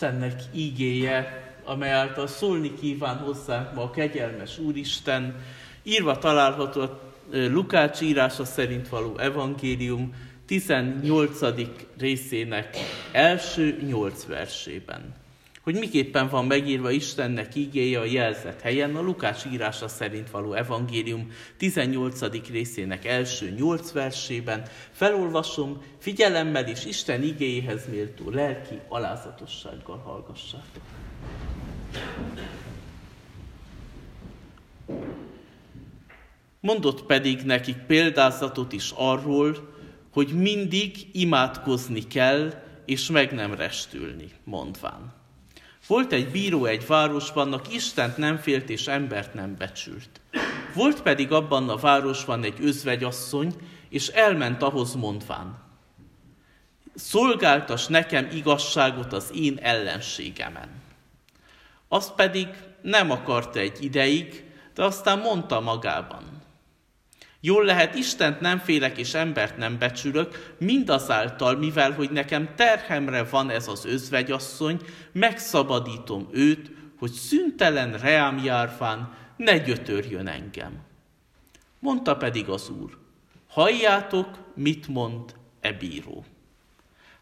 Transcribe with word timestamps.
Istennek 0.00 0.42
ígéje, 0.54 1.42
amely 1.64 1.90
által 1.90 2.26
szólni 2.26 2.74
kíván 2.74 3.16
hozzánk 3.16 3.74
ma 3.74 3.82
a 3.82 3.90
kegyelmes 3.90 4.58
Úristen, 4.58 5.34
írva 5.82 6.18
található 6.18 6.80
a 6.80 7.00
Lukács 7.30 8.00
írása 8.00 8.44
szerint 8.44 8.88
való 8.88 9.18
evangélium 9.18 10.14
18. 10.46 11.40
részének 11.98 12.76
első 13.12 13.78
nyolc 13.86 14.26
versében. 14.26 15.14
Hogy 15.68 15.78
miképpen 15.78 16.28
van 16.28 16.46
megírva 16.46 16.90
Istennek 16.90 17.54
ígéje 17.54 18.00
a 18.00 18.04
jelzett 18.04 18.60
helyen, 18.60 18.96
a 18.96 19.00
Lukács 19.00 19.44
írása 19.52 19.88
szerint 19.88 20.30
való 20.30 20.52
evangélium 20.52 21.30
18. 21.56 22.50
részének 22.50 23.04
első 23.04 23.50
nyolc 23.50 23.92
versében 23.92 24.62
felolvasom, 24.90 25.82
figyelemmel 25.98 26.66
és 26.68 26.84
Isten 26.84 27.22
igéjéhez 27.22 27.86
méltó 27.90 28.30
lelki 28.30 28.78
alázatossággal 28.88 29.98
hallgassátok. 29.98 30.82
Mondott 36.60 37.02
pedig 37.02 37.40
nekik 37.42 37.76
példázatot 37.76 38.72
is 38.72 38.92
arról, 38.96 39.74
hogy 40.12 40.28
mindig 40.28 41.08
imádkozni 41.12 42.06
kell, 42.06 42.52
és 42.84 43.10
meg 43.10 43.32
nem 43.32 43.54
restülni, 43.54 44.30
mondván. 44.44 45.17
Volt 45.88 46.12
egy 46.12 46.30
bíró 46.30 46.64
egy 46.64 46.86
városban, 46.86 47.52
aki 47.52 47.74
Istent 47.74 48.16
nem 48.16 48.36
félt 48.36 48.68
és 48.68 48.86
embert 48.86 49.34
nem 49.34 49.56
becsült. 49.56 50.20
Volt 50.74 51.02
pedig 51.02 51.32
abban 51.32 51.68
a 51.68 51.76
városban 51.76 52.44
egy 52.44 52.58
özvegyasszony, 52.60 53.54
és 53.88 54.08
elment 54.08 54.62
ahhoz 54.62 54.94
mondván. 54.94 55.58
Szolgáltas 56.94 57.86
nekem 57.86 58.28
igazságot 58.32 59.12
az 59.12 59.30
én 59.34 59.58
ellenségemen. 59.62 60.68
Azt 61.88 62.14
pedig 62.14 62.48
nem 62.82 63.10
akarta 63.10 63.58
egy 63.58 63.84
ideig, 63.84 64.44
de 64.74 64.84
aztán 64.84 65.18
mondta 65.18 65.60
magában. 65.60 66.37
Jól 67.40 67.64
lehet, 67.64 67.94
Istent 67.94 68.40
nem 68.40 68.58
félek 68.58 68.98
és 68.98 69.14
embert 69.14 69.56
nem 69.56 69.78
becsülök, 69.78 70.54
mindazáltal, 70.58 71.56
mivel 71.56 71.92
hogy 71.92 72.10
nekem 72.10 72.54
terhemre 72.56 73.24
van 73.24 73.50
ez 73.50 73.68
az 73.68 73.84
özvegyasszony, 73.84 74.80
megszabadítom 75.12 76.28
őt, 76.32 76.70
hogy 76.98 77.10
szüntelen 77.10 77.92
reám 77.92 78.44
járván 78.44 79.14
ne 79.36 79.58
gyötörjön 79.58 80.26
engem. 80.26 80.78
Mondta 81.78 82.16
pedig 82.16 82.48
az 82.48 82.68
úr, 82.68 82.98
halljátok, 83.48 84.28
mit 84.54 84.88
mond 84.88 85.34
e 85.60 85.72
bíró. 85.72 86.24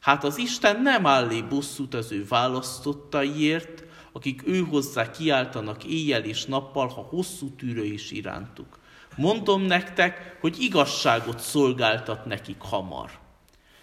Hát 0.01 0.25
az 0.25 0.39
Isten 0.39 0.83
nem 0.83 1.07
állé 1.07 1.43
bosszút 1.43 1.95
az 1.95 2.13
ő 2.13 2.27
választottaiért, 2.29 3.85
akik 4.13 4.43
ő 4.47 4.61
hozzá 4.61 5.11
kiáltanak 5.11 5.85
éjjel 5.85 6.25
és 6.25 6.45
nappal, 6.45 6.89
ha 6.89 7.01
hosszú 7.01 7.51
tűrő 7.51 7.85
is 7.85 8.11
irántuk 8.11 8.79
Mondom 9.17 9.63
nektek, 9.63 10.37
hogy 10.41 10.61
igazságot 10.61 11.41
szolgáltat 11.41 12.25
nekik 12.25 12.61
hamar. 12.61 13.11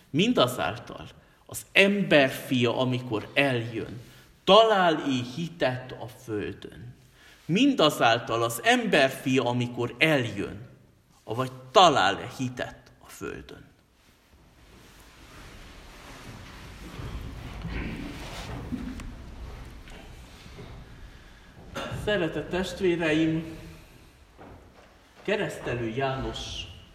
Mindazáltal 0.09 1.08
az 1.45 1.66
emberfia, 1.72 2.78
amikor 2.78 3.27
eljön, 3.33 4.02
talál-e 4.43 5.23
hitet 5.36 5.95
a 5.99 6.08
földön. 6.23 6.95
Mindazáltal 7.45 8.43
az 8.43 8.61
emberfia, 8.64 9.43
amikor 9.43 9.95
eljön, 9.98 10.67
avagy 11.23 11.52
talál-e 11.72 12.30
hitet 12.38 12.92
a 12.99 13.08
földön. 13.08 13.66
Szeretett 22.04 22.49
testvéreim, 22.49 23.58
Keresztelő 25.23 25.88
János 25.88 26.38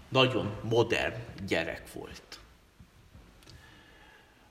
nagyon 0.09 0.50
modern 0.62 1.15
gyerek 1.47 1.83
volt. 1.93 2.39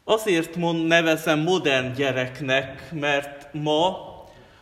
Azért 0.04 0.56
mond, 0.56 0.88
nevezem 0.88 1.40
modern 1.40 1.94
gyereknek, 1.94 2.92
mert 2.92 3.54
ma 3.54 3.98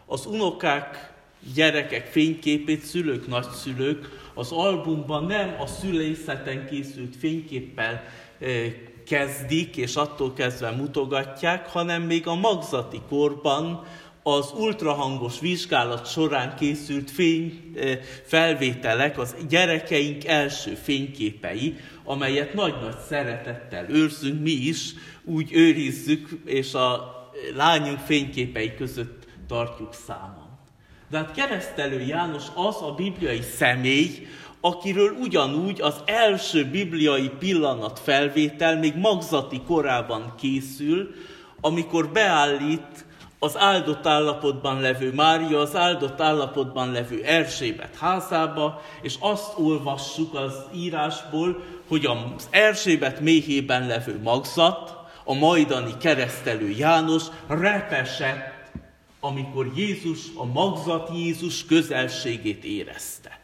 az 0.06 0.26
unokák, 0.26 1.14
gyerekek 1.54 2.06
fényképét 2.06 2.82
szülők, 2.82 3.28
nagyszülők 3.28 4.30
az 4.34 4.52
albumban 4.52 5.26
nem 5.26 5.56
a 5.60 5.68
szülészeten 5.68 6.66
készült 6.66 7.16
fényképpel 7.16 8.04
eh, 8.40 8.74
kezdik, 9.06 9.78
és 9.78 9.96
attól 9.96 10.34
kezdve 10.34 10.72
mutogatják, 10.72 11.70
hanem 11.70 12.02
még 12.02 12.28
a 12.28 12.36
magzati 12.36 13.02
korban 13.10 13.86
az 14.28 14.54
ultrahangos 14.58 15.40
vizsgálat 15.40 16.12
során 16.12 16.56
készült 16.56 17.12
fény 17.12 17.72
eh, 17.76 18.00
felvételek 18.26 19.18
az 19.18 19.36
gyerekeink 19.50 20.26
első 20.26 20.74
fényképei, 20.74 21.76
amelyet 22.04 22.54
nagy-nagy 22.54 22.98
szeretettel 23.08 23.90
őrzünk, 23.90 24.42
mi 24.42 24.52
is 24.52 24.94
úgy 25.24 25.50
őrizzük, 25.54 26.30
és 26.46 26.74
a 26.74 27.14
lányunk 27.56 28.00
fényképei 28.00 28.76
között 28.76 29.28
tartjuk 29.48 29.94
számon. 29.94 30.50
De 31.10 31.18
hát 31.18 31.32
keresztelő 31.32 32.00
János 32.00 32.46
az 32.54 32.82
a 32.82 32.94
bibliai 32.98 33.42
személy, 33.42 34.28
akiről 34.62 35.12
ugyanúgy 35.12 35.82
az 35.82 36.02
első 36.06 36.66
bibliai 36.66 37.30
pillanat 37.40 38.00
felvétel 38.00 38.80
még 38.80 38.96
magzati 38.96 39.62
korában 39.62 40.34
készül, 40.38 41.16
amikor 41.62 42.10
beállít 42.10 43.05
az 43.40 43.58
áldott 43.58 44.06
állapotban 44.06 44.82
levő 44.82 45.14
Mária, 45.14 45.60
az 45.60 45.76
áldott 45.76 46.22
állapotban 46.22 46.92
levő 46.92 47.24
Erzsébet 47.24 47.96
házába, 47.96 48.82
és 49.02 49.16
azt 49.20 49.54
olvassuk 49.58 50.34
az 50.34 50.54
írásból, 50.76 51.64
hogy 51.88 52.06
az 52.06 52.48
Erzsébet 52.50 53.20
méhében 53.20 53.88
levő 53.88 54.20
magzat, 54.24 54.96
a 55.24 55.34
majdani 55.34 55.98
keresztelő 56.00 56.70
János 56.70 57.24
repesett, 57.48 58.54
amikor 59.20 59.72
Jézus, 59.76 60.20
a 60.36 60.46
magzat 60.46 61.10
Jézus 61.14 61.66
közelségét 61.66 62.64
érezte. 62.64 63.40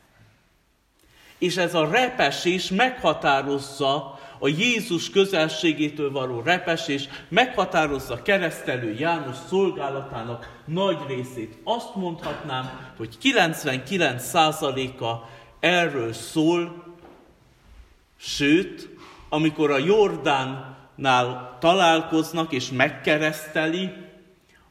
És 1.38 1.58
ez 1.58 1.73
a 1.73 1.90
repesés 1.90 2.69
meghatározza 2.69 4.19
a 4.44 4.47
Jézus 4.47 5.09
közelségétől 5.09 6.12
való 6.12 6.41
repesés 6.41 7.09
meghatározza 7.29 8.22
keresztelő 8.22 8.94
János 8.94 9.35
szolgálatának 9.47 10.59
nagy 10.66 10.97
részét. 11.07 11.57
Azt 11.63 11.96
mondhatnám, 11.96 12.94
hogy 12.97 13.18
99%-a 13.22 15.29
erről 15.59 16.13
szól, 16.13 16.84
sőt, 18.18 18.90
amikor 19.29 19.72
a 19.72 19.78
Jordánnál 19.78 21.58
találkoznak 21.59 22.52
és 22.52 22.72
megkereszteli, 22.72 23.91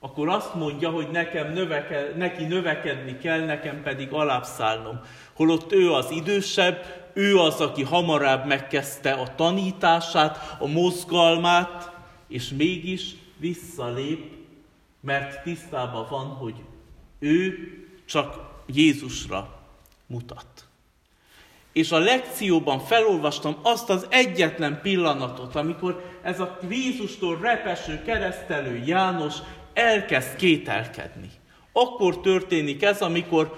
akkor 0.00 0.28
azt 0.28 0.54
mondja, 0.54 0.91
hogy 0.91 1.08
nekem 1.10 1.52
növeke, 1.52 2.12
neki 2.16 2.44
növekedni 2.44 3.19
kell, 3.19 3.44
nekem 3.44 3.82
pedig 3.82 4.12
alábbszállnom. 4.12 5.00
Holott 5.34 5.72
ő 5.72 5.92
az 5.92 6.10
idősebb, 6.10 6.84
ő 7.14 7.38
az, 7.38 7.60
aki 7.60 7.82
hamarabb 7.82 8.46
megkezdte 8.46 9.12
a 9.12 9.34
tanítását, 9.34 10.56
a 10.58 10.66
mozgalmát, 10.66 11.90
és 12.28 12.48
mégis 12.48 13.14
visszalép, 13.36 14.32
mert 15.00 15.42
tisztában 15.42 16.06
van, 16.10 16.26
hogy 16.26 16.54
ő 17.18 17.54
csak 18.04 18.40
Jézusra 18.66 19.60
mutat. 20.06 20.46
És 21.72 21.92
a 21.92 21.98
lekcióban 21.98 22.78
felolvastam 22.78 23.56
azt 23.62 23.90
az 23.90 24.06
egyetlen 24.10 24.80
pillanatot, 24.82 25.54
amikor 25.54 26.18
ez 26.22 26.40
a 26.40 26.58
Jézustól 26.70 27.38
repeső 27.40 28.02
keresztelő 28.02 28.82
János 28.86 29.34
elkezd 29.72 30.36
kételkedni. 30.36 31.30
Akkor 31.72 32.20
történik 32.20 32.82
ez, 32.82 33.02
amikor 33.02 33.56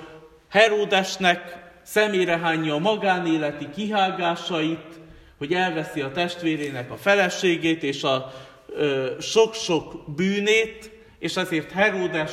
Heródesnek 0.48 1.61
szemére 1.82 2.38
hányja 2.38 2.74
a 2.74 2.78
magánéleti 2.78 3.70
kihágásait, 3.70 5.00
hogy 5.38 5.54
elveszi 5.54 6.00
a 6.00 6.12
testvérének 6.12 6.90
a 6.90 6.96
feleségét 6.96 7.82
és 7.82 8.02
a 8.02 8.32
ö, 8.66 9.12
sok-sok 9.20 10.14
bűnét, 10.14 10.90
és 11.18 11.36
ezért 11.36 11.70
Heródes 11.70 12.32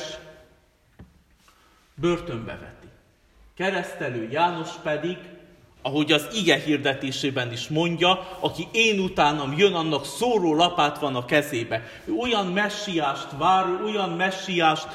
börtönbe 1.94 2.58
veti. 2.60 2.88
Keresztelő 3.56 4.28
János 4.30 4.70
pedig, 4.82 5.18
ahogy 5.82 6.12
az 6.12 6.28
ige 6.34 6.58
hirdetésében 6.58 7.52
is 7.52 7.68
mondja, 7.68 8.36
aki 8.40 8.68
én 8.72 8.98
utánam 8.98 9.54
jön, 9.58 9.74
annak 9.74 10.04
szóró 10.04 10.54
lapát 10.54 10.98
van 10.98 11.16
a 11.16 11.24
kezébe. 11.24 11.82
Ő 12.04 12.12
olyan 12.12 12.46
messiást 12.46 13.28
vár, 13.38 13.66
olyan 13.84 14.10
messiást 14.10 14.86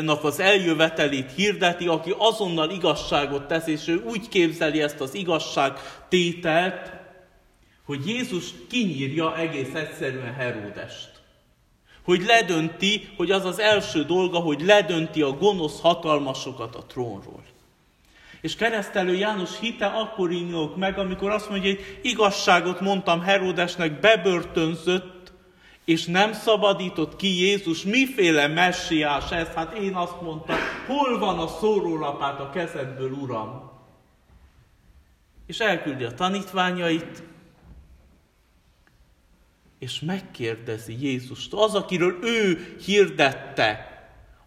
nak 0.00 0.24
az 0.24 0.40
eljövetelét 0.40 1.32
hirdeti, 1.32 1.86
aki 1.86 2.14
azonnal 2.18 2.70
igazságot 2.70 3.46
tesz, 3.46 3.66
és 3.66 3.88
ő 3.88 4.02
úgy 4.06 4.28
képzeli 4.28 4.82
ezt 4.82 5.00
az 5.00 5.14
igazság 5.14 5.72
tételt, 6.08 6.92
hogy 7.84 8.08
Jézus 8.08 8.44
kinyírja 8.70 9.36
egész 9.36 9.74
egyszerűen 9.74 10.34
Heródest. 10.34 11.14
hogy 12.04 12.24
ledönti, 12.26 13.08
hogy 13.16 13.30
az 13.30 13.44
az 13.44 13.58
első 13.58 14.04
dolga, 14.04 14.38
hogy 14.38 14.60
ledönti 14.60 15.22
a 15.22 15.30
gonosz 15.30 15.80
hatalmasokat 15.80 16.74
a 16.74 16.84
trónról. 16.86 17.42
És 18.46 18.56
keresztelő 18.56 19.14
János 19.14 19.58
hite 19.58 19.86
akkor 19.86 20.30
inyog 20.30 20.76
meg, 20.76 20.98
amikor 20.98 21.30
azt 21.30 21.50
mondja, 21.50 21.70
hogy 21.74 21.98
igazságot 22.02 22.80
mondtam 22.80 23.20
Heródesnek, 23.20 24.00
bebörtönzött, 24.00 25.32
és 25.84 26.04
nem 26.04 26.32
szabadított 26.32 27.16
ki 27.16 27.26
Jézus. 27.26 27.82
Miféle 27.82 28.46
messiás 28.46 29.30
ez? 29.30 29.48
Hát 29.48 29.78
én 29.78 29.94
azt 29.94 30.20
mondtam, 30.20 30.56
hol 30.86 31.18
van 31.18 31.38
a 31.38 31.46
szórólapát 31.46 32.40
a 32.40 32.50
kezedből, 32.50 33.10
Uram? 33.10 33.70
És 35.46 35.58
elküldi 35.58 36.04
a 36.04 36.14
tanítványait, 36.14 37.22
és 39.78 40.00
megkérdezi 40.00 40.96
Jézust, 41.00 41.52
az, 41.52 41.74
akiről 41.74 42.18
ő 42.22 42.76
hirdette, 42.84 43.95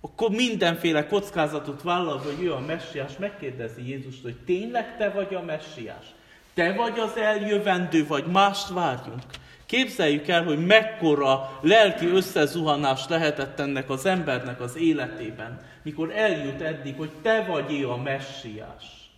akkor 0.02 0.30
mindenféle 0.30 1.08
kockázatot 1.08 1.82
vállal, 1.82 2.18
hogy 2.18 2.44
ő 2.44 2.54
a 2.54 2.60
messiás, 2.60 3.18
megkérdezi 3.18 3.88
Jézust, 3.88 4.22
hogy 4.22 4.36
tényleg 4.46 4.98
te 4.98 5.10
vagy 5.10 5.34
a 5.34 5.42
messiás? 5.42 6.06
Te 6.54 6.74
vagy 6.74 7.00
az 7.00 7.18
eljövendő, 7.18 8.08
vagy 8.08 8.26
mást 8.26 8.70
várjunk? 8.70 9.24
Képzeljük 9.66 10.28
el, 10.28 10.44
hogy 10.44 10.66
mekkora 10.66 11.60
lelki 11.62 12.06
összezuhanás 12.06 13.08
lehetett 13.08 13.60
ennek 13.60 13.90
az 13.90 14.06
embernek 14.06 14.60
az 14.60 14.76
életében, 14.76 15.62
mikor 15.82 16.12
eljut 16.12 16.62
eddig, 16.62 16.96
hogy 16.96 17.12
te 17.22 17.46
vagy 17.46 17.84
a 17.84 17.98
messiás, 17.98 19.12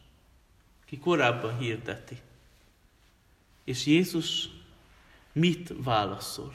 ki 0.85 0.97
korábban 0.97 1.57
hirdeti. 1.57 2.17
És 3.63 3.85
Jézus 3.85 4.49
mit 5.31 5.73
válaszol? 5.83 6.53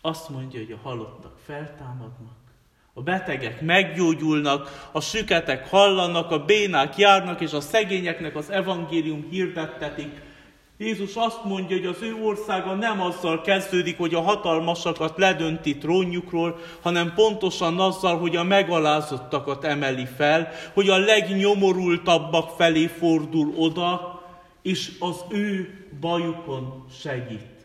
Azt 0.00 0.28
mondja, 0.28 0.60
hogy 0.60 0.72
a 0.72 0.88
halottak 0.88 1.38
feltámadnak, 1.44 2.47
a 2.98 3.02
betegek 3.02 3.60
meggyógyulnak, 3.60 4.88
a 4.92 5.00
süketek 5.00 5.68
hallanak, 5.68 6.30
a 6.30 6.44
bénák 6.44 6.96
járnak, 6.96 7.40
és 7.40 7.52
a 7.52 7.60
szegényeknek 7.60 8.36
az 8.36 8.50
evangélium 8.50 9.26
hirdettetik. 9.30 10.10
Jézus 10.78 11.14
azt 11.14 11.44
mondja, 11.44 11.76
hogy 11.76 11.86
az 11.86 12.02
ő 12.02 12.14
országa 12.22 12.74
nem 12.74 13.00
azzal 13.00 13.40
kezdődik, 13.40 13.98
hogy 13.98 14.14
a 14.14 14.20
hatalmasakat 14.20 15.18
ledönti 15.18 15.76
trónjukról, 15.76 16.58
hanem 16.82 17.12
pontosan 17.14 17.80
azzal, 17.80 18.18
hogy 18.18 18.36
a 18.36 18.44
megalázottakat 18.44 19.64
emeli 19.64 20.06
fel, 20.16 20.48
hogy 20.72 20.88
a 20.88 20.98
legnyomorultabbak 20.98 22.50
felé 22.56 22.86
fordul 22.86 23.54
oda, 23.56 24.22
és 24.62 24.90
az 24.98 25.24
ő 25.28 25.74
bajukon 26.00 26.84
segít 27.00 27.57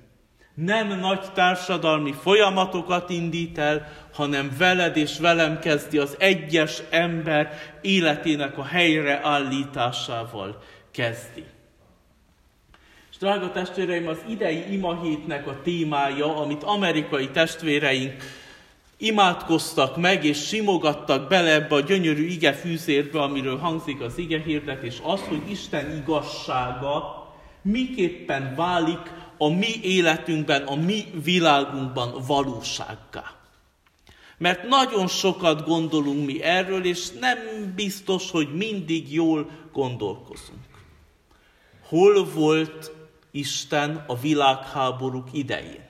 nem 0.54 1.00
nagy 1.00 1.32
társadalmi 1.34 2.12
folyamatokat 2.12 3.10
indít 3.10 3.58
el, 3.58 3.92
hanem 4.14 4.56
veled 4.58 4.98
és 4.98 5.20
velem 5.20 5.60
kezdi 5.60 5.98
az 5.98 6.16
egyes 6.20 6.82
ember 6.90 7.58
életének 7.82 8.58
a 8.58 8.64
helyreállításával 8.64 10.64
kezdi. 10.92 11.44
És 13.12 13.18
drága 13.18 13.52
testvéreim, 13.52 14.08
az 14.08 14.24
idei 14.28 14.74
imahétnek 14.74 15.48
a 15.48 15.60
témája, 15.64 16.38
amit 16.38 16.64
amerikai 16.64 17.30
testvéreink 17.30 18.24
imádkoztak 18.98 19.98
meg, 19.98 20.26
és 20.26 20.48
simogattak 20.48 21.28
bele 21.28 21.54
ebbe 21.54 21.76
a 21.76 21.82
gyönyörű 21.82 22.26
ige 22.26 22.54
fűzérbe, 22.54 23.22
amiről 23.22 23.58
hangzik 23.58 24.02
az 24.02 24.18
ige 24.18 24.40
hirdetés, 24.40 25.00
az, 25.04 25.22
hogy 25.22 25.42
Isten 25.50 25.98
igazsága 25.98 27.28
miképpen 27.62 28.56
válik 28.56 29.12
a 29.38 29.50
mi 29.50 29.80
életünkben, 29.82 30.64
a 30.64 30.76
mi 30.76 31.06
világunkban 31.24 32.14
valósággá. 32.28 33.36
Mert 34.38 34.68
nagyon 34.68 35.08
sokat 35.08 35.66
gondolunk 35.66 36.26
mi 36.26 36.42
erről, 36.42 36.86
és 36.86 37.10
nem 37.20 37.38
biztos, 37.76 38.32
hogy 38.32 38.56
mindig 38.56 39.14
jól 39.14 39.50
gondolkozunk. 39.72 40.60
Hol 41.88 42.26
volt 42.26 42.92
Isten 43.32 44.04
a 44.08 44.18
világháborúk 44.20 45.28
idején? 45.32 45.86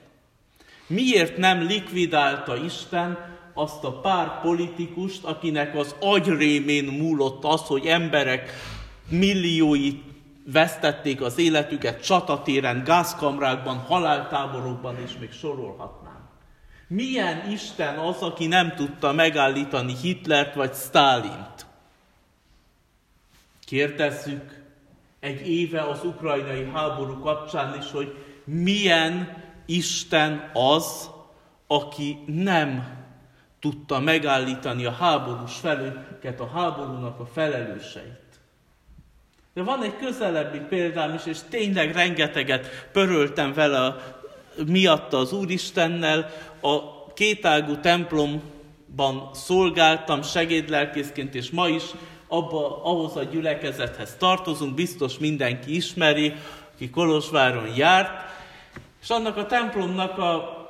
Miért 0.86 1.36
nem 1.36 1.66
likvidálta 1.66 2.56
Isten 2.56 3.32
azt 3.54 3.84
a 3.84 4.00
pár 4.00 4.40
politikust, 4.40 5.24
akinek 5.24 5.76
az 5.76 5.94
agyrémén 6.00 6.84
múlott 6.84 7.44
az, 7.44 7.60
hogy 7.60 7.86
emberek 7.86 8.52
millióit 9.08 10.13
vesztették 10.44 11.20
az 11.20 11.38
életüket 11.38 12.04
csatatéren, 12.04 12.84
gázkamrákban, 12.84 13.78
haláltáborokban, 13.78 14.96
és 14.98 15.16
még 15.20 15.32
sorolhatnám. 15.32 16.28
Milyen 16.88 17.50
Isten 17.50 17.98
az, 17.98 18.22
aki 18.22 18.46
nem 18.46 18.74
tudta 18.74 19.12
megállítani 19.12 19.94
Hitlert 20.02 20.54
vagy 20.54 20.74
Stálint? 20.74 21.66
Kérdezzük 23.66 24.62
egy 25.20 25.48
éve 25.48 25.82
az 25.82 26.04
ukrajnai 26.04 26.70
háború 26.72 27.18
kapcsán 27.18 27.78
is, 27.78 27.90
hogy 27.90 28.14
milyen 28.44 29.42
Isten 29.66 30.50
az, 30.52 31.10
aki 31.66 32.18
nem 32.26 33.02
tudta 33.60 34.00
megállítani 34.00 34.84
a 34.84 34.90
háborús 34.90 35.56
felőket, 35.56 36.40
a 36.40 36.48
háborúnak 36.48 37.20
a 37.20 37.26
felelőseit. 37.26 38.23
De 39.54 39.62
van 39.62 39.82
egy 39.82 39.96
közelebbi 39.96 40.58
példám 40.58 41.14
is, 41.14 41.26
és 41.26 41.38
tényleg 41.48 41.92
rengeteget 41.92 42.88
pöröltem 42.92 43.52
vele 43.52 43.96
miatta 44.66 45.18
az 45.18 45.32
Úristennel. 45.32 46.30
A 46.60 46.94
kétágú 47.12 47.76
templomban 47.80 49.30
szolgáltam 49.32 50.22
segédlelkészként, 50.22 51.34
és 51.34 51.50
ma 51.50 51.68
is 51.68 51.82
abba, 52.28 52.84
ahhoz 52.84 53.16
a 53.16 53.22
gyülekezethez 53.22 54.16
tartozunk, 54.18 54.74
biztos 54.74 55.18
mindenki 55.18 55.74
ismeri, 55.74 56.34
aki 56.74 56.90
Kolozsváron 56.90 57.74
járt, 57.76 58.10
és 59.02 59.08
annak 59.08 59.36
a 59.36 59.46
templomnak 59.46 60.18
a 60.18 60.62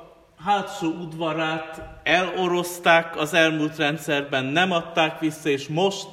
hátsó 0.43 0.87
udvarát 0.87 1.81
elorozták 2.03 3.17
az 3.17 3.33
elmúlt 3.33 3.77
rendszerben, 3.77 4.45
nem 4.45 4.71
adták 4.71 5.19
vissza, 5.19 5.49
és 5.49 5.67
most 5.67 6.07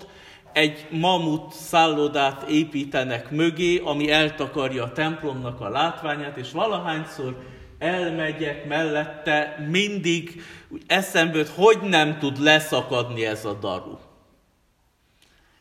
egy 0.53 0.87
mamut 0.91 1.53
szállodát 1.53 2.43
építenek 2.49 3.31
mögé, 3.31 3.79
ami 3.79 4.11
eltakarja 4.11 4.85
a 4.85 4.93
templomnak 4.93 5.61
a 5.61 5.69
látványát, 5.69 6.37
és 6.37 6.53
valahányszor 6.53 7.43
elmegyek 7.79 8.67
mellette, 8.67 9.67
mindig 9.71 10.43
eszembe 10.87 11.39
jut, 11.39 11.49
hogy 11.49 11.81
nem 11.81 12.19
tud 12.19 12.39
leszakadni 12.39 13.25
ez 13.25 13.45
a 13.45 13.53
daru. 13.53 13.99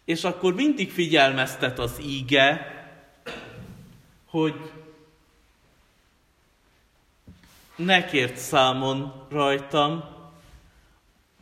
És 0.06 0.24
akkor 0.24 0.54
mindig 0.54 0.92
figyelmeztet 0.92 1.80
az 1.80 2.02
íge, 2.06 2.76
hogy 4.26 4.56
ne 7.76 8.06
kért 8.06 8.38
számon 8.38 9.26
rajtam, 9.30 10.04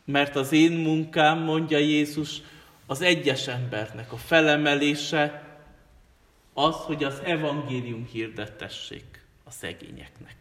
mert 0.06 0.36
az 0.36 0.52
én 0.52 0.72
munkám, 0.72 1.40
mondja 1.40 1.78
Jézus, 1.78 2.42
az 2.90 3.02
egyes 3.02 3.48
embernek 3.48 4.12
a 4.12 4.18
felemelése 4.18 5.44
az, 6.54 6.76
hogy 6.76 7.04
az 7.04 7.22
evangélium 7.24 8.06
hirdettessék 8.12 9.26
a 9.44 9.52
szegényeknek. 9.52 10.36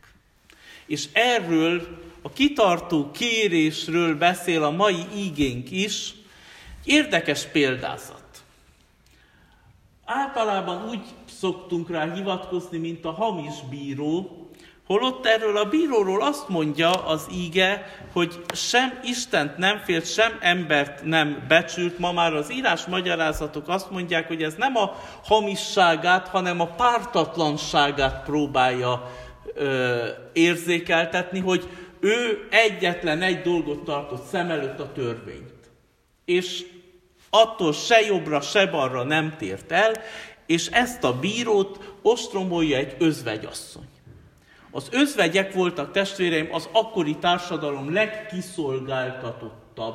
És 0.87 1.09
erről 1.13 1.99
a 2.23 2.31
kitartó 2.31 3.11
kérésről 3.11 4.17
beszél 4.17 4.65
a 4.65 4.71
mai 4.71 5.07
ígénk 5.15 5.71
is, 5.71 6.15
érdekes 6.85 7.45
példázat. 7.45 8.43
Általában 10.05 10.89
úgy 10.89 11.03
szoktunk 11.39 11.91
rá 11.91 12.13
hivatkozni, 12.15 12.79
mint 12.79 13.05
a 13.05 13.13
hamis 13.13 13.55
bíró, 13.71 14.38
Holott 14.89 15.27
erről 15.27 15.57
a 15.57 15.65
bíróról 15.65 16.23
azt 16.23 16.49
mondja 16.49 16.91
az 16.91 17.27
íge, 17.33 18.01
hogy 18.13 18.45
sem 18.53 18.99
Istent 19.03 19.57
nem 19.57 19.79
félt, 19.79 20.13
sem 20.13 20.39
embert 20.41 21.05
nem 21.05 21.45
becsült. 21.49 21.99
Ma 21.99 22.13
már 22.13 22.35
az 22.35 22.53
írás 22.53 22.85
magyarázatok 22.87 23.69
azt 23.69 23.91
mondják, 23.91 24.27
hogy 24.27 24.43
ez 24.43 24.55
nem 24.55 24.77
a 24.77 24.97
hamisságát, 25.25 26.29
hanem 26.29 26.61
a 26.61 26.67
pártatlanságát 26.67 28.25
próbálja 28.25 29.11
ö, 29.55 30.07
érzékeltetni, 30.33 31.39
hogy 31.39 31.69
ő 32.01 32.47
egyetlen 32.51 33.23
egy 33.23 33.43
dolgot 33.43 33.85
tartott 33.85 34.27
szem 34.27 34.51
előtt 34.51 34.81
a 34.81 34.93
törvényt. 34.93 35.71
És 36.25 36.65
attól 37.31 37.73
se 37.73 38.01
jobbra, 38.01 38.41
se 38.41 38.67
balra 38.67 39.03
nem 39.03 39.35
tért 39.39 39.73
el, 39.73 39.93
és 40.47 40.67
ezt 40.67 41.05
a 41.05 41.19
bírót 41.19 41.95
ostromolja 42.03 42.77
egy 42.77 42.95
özvegyasszony. 42.99 43.89
Az 44.79 44.89
özvegyek 44.91 45.55
voltak, 45.55 45.93
testvéreim, 45.93 46.49
az 46.53 46.69
akkori 46.73 47.17
társadalom 47.17 47.93
legkiszolgáltatottabb 47.93 49.95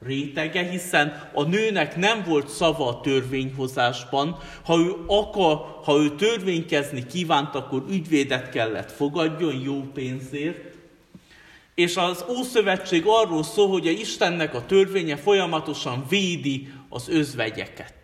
rétege, 0.00 0.62
hiszen 0.62 1.30
a 1.34 1.42
nőnek 1.42 1.96
nem 1.96 2.22
volt 2.26 2.48
szava 2.48 2.88
a 2.88 3.00
törvényhozásban. 3.00 4.38
Ha 4.64 4.78
ő, 4.78 4.94
akar, 5.06 5.80
ha 5.84 5.96
ő 5.96 6.14
törvénykezni 6.14 7.06
kívánt, 7.06 7.54
akkor 7.54 7.84
ügyvédet 7.90 8.48
kellett 8.48 8.92
fogadjon 8.92 9.60
jó 9.60 9.80
pénzért. 9.80 10.74
És 11.74 11.96
az 11.96 12.24
Ószövetség 12.28 13.02
arról 13.06 13.42
szól, 13.42 13.68
hogy 13.68 13.86
a 13.86 13.90
Istennek 13.90 14.54
a 14.54 14.66
törvénye 14.66 15.16
folyamatosan 15.16 16.04
védi 16.08 16.72
az 16.88 17.08
özvegyeket. 17.08 18.01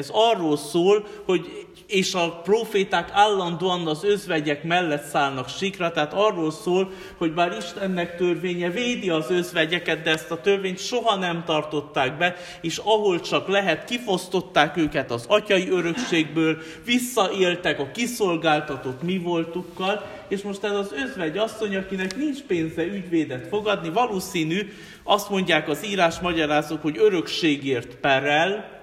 Ez 0.00 0.10
arról 0.12 0.56
szól, 0.56 1.06
hogy 1.24 1.66
és 1.86 2.14
a 2.14 2.40
proféták 2.44 3.10
állandóan 3.12 3.86
az 3.86 4.04
özvegyek 4.04 4.64
mellett 4.64 5.04
szállnak 5.04 5.48
sikra, 5.48 5.90
tehát 5.90 6.12
arról 6.12 6.50
szól, 6.50 6.90
hogy 7.16 7.32
bár 7.32 7.56
Istennek 7.58 8.16
törvénye 8.16 8.70
védi 8.70 9.10
az 9.10 9.30
özvegyeket, 9.30 10.02
de 10.02 10.10
ezt 10.10 10.30
a 10.30 10.40
törvényt 10.40 10.78
soha 10.78 11.16
nem 11.16 11.44
tartották 11.46 12.18
be, 12.18 12.36
és 12.60 12.78
ahol 12.78 13.20
csak 13.20 13.48
lehet, 13.48 13.84
kifosztották 13.84 14.76
őket 14.76 15.10
az 15.10 15.24
atyai 15.28 15.70
örökségből, 15.70 16.58
visszaéltek 16.84 17.78
a 17.78 17.90
kiszolgáltatott 17.94 19.02
mi 19.02 19.18
voltukkal, 19.18 20.06
és 20.28 20.42
most 20.42 20.64
ez 20.64 20.72
az 20.72 20.92
özvegy 20.92 21.38
asszony, 21.38 21.76
akinek 21.76 22.16
nincs 22.16 22.40
pénze 22.40 22.82
ügyvédet 22.82 23.46
fogadni, 23.46 23.88
valószínű, 23.88 24.72
azt 25.02 25.30
mondják 25.30 25.68
az 25.68 25.86
írás 25.86 26.18
magyarázók, 26.20 26.82
hogy 26.82 26.98
örökségért 26.98 27.94
perel, 27.94 28.79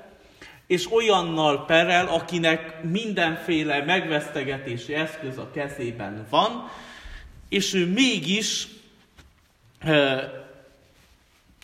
és 0.68 0.92
olyannal 0.92 1.66
perel, 1.66 2.08
akinek 2.08 2.84
mindenféle 2.84 3.84
megvesztegetési 3.84 4.94
eszköz 4.94 5.38
a 5.38 5.52
kezében 5.52 6.28
van, 6.30 6.70
és 7.50 7.74
ő 7.74 7.86
mégis 7.86 8.68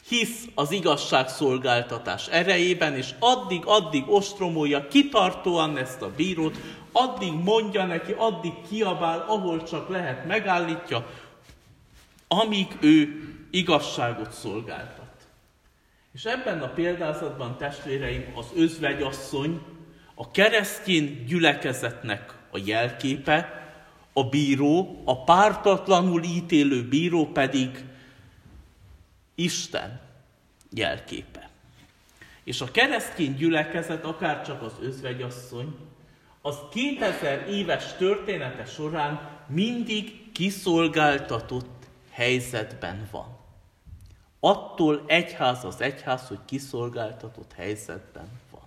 hisz 0.07 0.45
az 0.55 0.71
igazságszolgáltatás 0.71 2.27
erejében, 2.27 2.95
és 2.95 3.09
addig-addig 3.19 4.03
ostromolja 4.09 4.87
kitartóan 4.87 5.77
ezt 5.77 6.01
a 6.01 6.11
bírót, 6.15 6.57
addig 6.91 7.33
mondja 7.33 7.85
neki, 7.85 8.11
addig 8.17 8.53
kiabál, 8.69 9.25
ahol 9.27 9.63
csak 9.63 9.89
lehet, 9.89 10.25
megállítja, 10.25 11.09
amíg 12.27 12.67
ő 12.79 13.21
igazságot 13.51 14.31
szolgáltat. 14.31 15.02
És 16.13 16.25
ebben 16.25 16.61
a 16.61 16.67
példázatban, 16.67 17.57
testvéreim, 17.57 18.31
az 18.35 18.45
özvegyasszony 18.55 19.61
a 20.15 20.31
keresztény 20.31 21.23
gyülekezetnek 21.27 22.33
a 22.51 22.59
jelképe, 22.65 23.61
a 24.13 24.29
bíró, 24.29 25.01
a 25.05 25.23
pártatlanul 25.23 26.23
ítélő 26.23 26.87
bíró 26.87 27.25
pedig 27.25 27.85
Isten 29.35 30.01
jelképe. 30.71 31.49
És 32.43 32.61
a 32.61 32.71
keresztény 32.71 33.33
gyülekezet, 33.33 34.05
akár 34.05 34.45
csak 34.45 34.61
az 34.61 34.73
özvegyasszony, 34.81 35.75
az 36.41 36.57
2000 36.71 37.47
éves 37.49 37.93
története 37.93 38.65
során 38.65 39.29
mindig 39.47 40.31
kiszolgáltatott 40.31 41.85
helyzetben 42.09 43.07
van. 43.11 43.42
Attól 44.45 45.03
egyház 45.05 45.63
az 45.63 45.81
egyház, 45.81 46.27
hogy 46.27 46.39
kiszolgáltatott 46.45 47.51
helyzetben 47.55 48.27
van. 48.51 48.61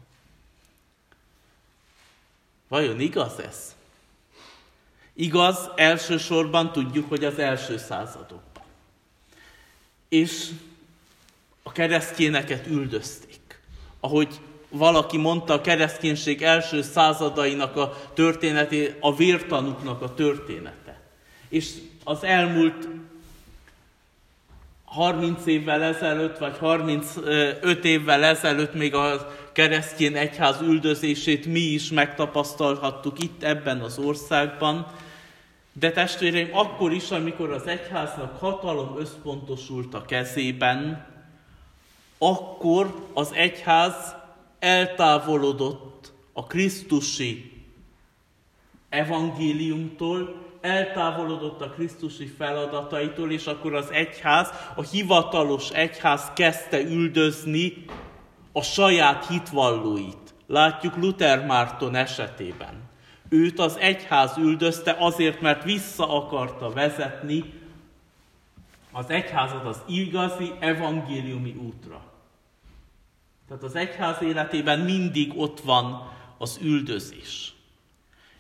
Vajon 2.69 3.01
igaz 3.01 3.41
ez? 3.41 3.75
Igaz, 5.13 5.71
elsősorban 5.75 6.73
tudjuk, 6.73 7.09
hogy 7.09 7.25
az 7.25 7.39
első 7.39 7.79
századokban. 7.79 8.63
És 10.09 10.51
a 11.63 11.73
keresztényeket 11.73 12.67
üldözték. 12.67 13.61
Ahogy 14.01 14.41
valaki 14.69 15.17
mondta, 15.17 15.53
a 15.53 15.61
kereszténység 15.61 16.43
első 16.43 16.83
századainak 16.83 17.77
a 17.77 18.11
történetét, 18.15 18.97
a 19.01 19.17
vértanuknak 19.17 20.03
a 20.03 20.15
története. 20.15 21.01
És 21.49 21.73
az 22.05 22.25
elmúlt 22.25 22.89
30 24.97 25.47
évvel 25.47 25.83
ezelőtt, 25.83 26.39
vagy 26.39 26.59
35 26.59 27.85
évvel 27.85 28.25
ezelőtt 28.25 28.75
még 28.75 28.95
a 28.95 29.35
keresztény 29.53 30.17
egyház 30.17 30.61
üldözését 30.61 31.47
mi 31.47 31.61
is 31.61 31.91
megtapasztalhattuk 31.91 33.23
itt 33.23 33.43
ebben 33.43 33.81
az 33.81 33.99
országban. 33.99 34.87
De 35.73 35.91
testvéreim, 35.91 36.49
akkor 36.53 36.93
is, 36.93 37.11
amikor 37.11 37.51
az 37.51 37.67
egyháznak 37.67 38.39
hatalom 38.39 38.97
összpontosult 38.99 39.95
a 39.95 40.05
kezében, 40.05 41.07
akkor 42.19 42.95
az 43.15 43.31
egyház 43.35 44.15
eltávolodott 44.59 46.13
a 46.33 46.47
Krisztusi 46.47 47.56
evangéliumtól, 48.97 50.45
eltávolodott 50.61 51.61
a 51.61 51.71
Krisztusi 51.71 52.27
feladataitól, 52.27 53.33
és 53.33 53.47
akkor 53.47 53.75
az 53.75 53.91
egyház, 53.91 54.51
a 54.75 54.83
hivatalos 54.83 55.71
egyház 55.71 56.31
kezdte 56.35 56.81
üldözni 56.81 57.85
a 58.53 58.63
saját 58.63 59.27
hitvallóit. 59.27 60.35
Látjuk 60.47 60.97
Luther 60.97 61.47
Márton 61.47 61.95
esetében. 61.95 62.85
Őt 63.29 63.59
az 63.59 63.77
egyház 63.77 64.37
üldözte 64.37 64.97
azért, 64.99 65.41
mert 65.41 65.65
vissza 65.65 66.17
akarta 66.17 66.71
vezetni 66.71 67.45
az 68.93 69.11
egyházat 69.11 69.65
az 69.65 69.83
igazi 69.87 70.53
evangéliumi 70.59 71.55
útra. 71.67 72.01
Tehát 73.49 73.63
az 73.63 73.75
egyház 73.75 74.23
életében 74.23 74.79
mindig 74.79 75.39
ott 75.39 75.61
van 75.61 76.13
az 76.39 76.59
üldözés. 76.63 77.56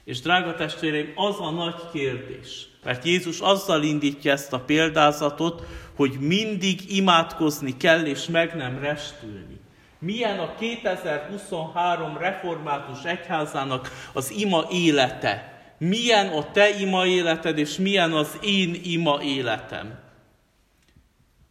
És 0.07 0.21
drága 0.21 0.55
testvéreim, 0.55 1.13
az 1.15 1.41
a 1.41 1.51
nagy 1.51 1.75
kérdés, 1.93 2.69
mert 2.85 3.05
Jézus 3.05 3.41
azzal 3.41 3.83
indítja 3.83 4.33
ezt 4.33 4.53
a 4.53 4.61
példázatot, 4.61 5.63
hogy 5.97 6.17
mindig 6.21 6.97
imádkozni 6.97 7.77
kell, 7.77 8.05
és 8.05 8.27
meg 8.27 8.55
nem 8.55 8.79
restülni. 8.79 9.61
Milyen 9.99 10.39
a 10.39 10.55
2023 10.55 12.19
református 12.19 13.05
egyházának 13.05 13.91
az 14.13 14.31
ima 14.31 14.65
élete? 14.71 15.63
Milyen 15.79 16.29
a 16.29 16.51
te 16.51 16.69
ima 16.69 17.07
életed, 17.07 17.59
és 17.59 17.77
milyen 17.77 18.13
az 18.13 18.39
én 18.43 18.81
ima 18.85 19.23
életem? 19.23 19.99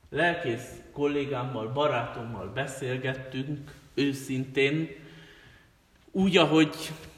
Lelkész 0.09 0.69
kollégámmal, 0.93 1.67
barátommal 1.67 2.51
beszélgettünk 2.53 3.71
őszintén, 3.93 4.89
úgy, 6.11 6.37
ahogy 6.37 6.75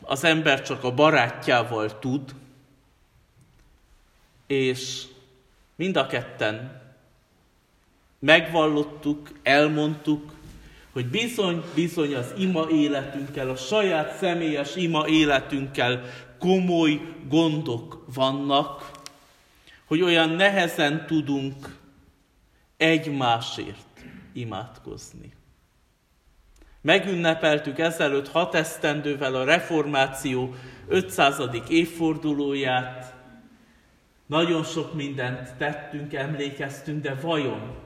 az 0.07 0.23
ember 0.23 0.61
csak 0.61 0.83
a 0.83 0.93
barátjával 0.93 1.99
tud, 1.99 2.35
és 4.47 5.03
mind 5.75 5.95
a 5.95 6.07
ketten 6.07 6.81
megvallottuk, 8.19 9.31
elmondtuk, 9.43 10.31
hogy 10.91 11.05
bizony, 11.05 11.63
bizony 11.75 12.15
az 12.15 12.33
ima 12.37 12.69
életünkkel, 12.69 13.49
a 13.49 13.55
saját 13.55 14.17
személyes 14.17 14.75
ima 14.75 15.07
életünkkel 15.07 16.03
komoly 16.39 17.01
gondok 17.27 18.05
vannak, 18.13 18.91
hogy 19.85 20.01
olyan 20.01 20.29
nehezen 20.29 21.05
tudunk 21.05 21.77
egymásért 22.77 24.03
imádkozni. 24.33 25.36
Megünnepeltük 26.81 27.79
ezelőtt 27.79 28.29
hat 28.29 28.55
esztendővel 28.55 29.35
a 29.35 29.43
reformáció 29.43 30.55
500. 30.87 31.41
évfordulóját. 31.67 33.13
Nagyon 34.25 34.63
sok 34.63 34.93
mindent 34.93 35.55
tettünk, 35.57 36.13
emlékeztünk, 36.13 37.01
de 37.01 37.15
vajon 37.21 37.85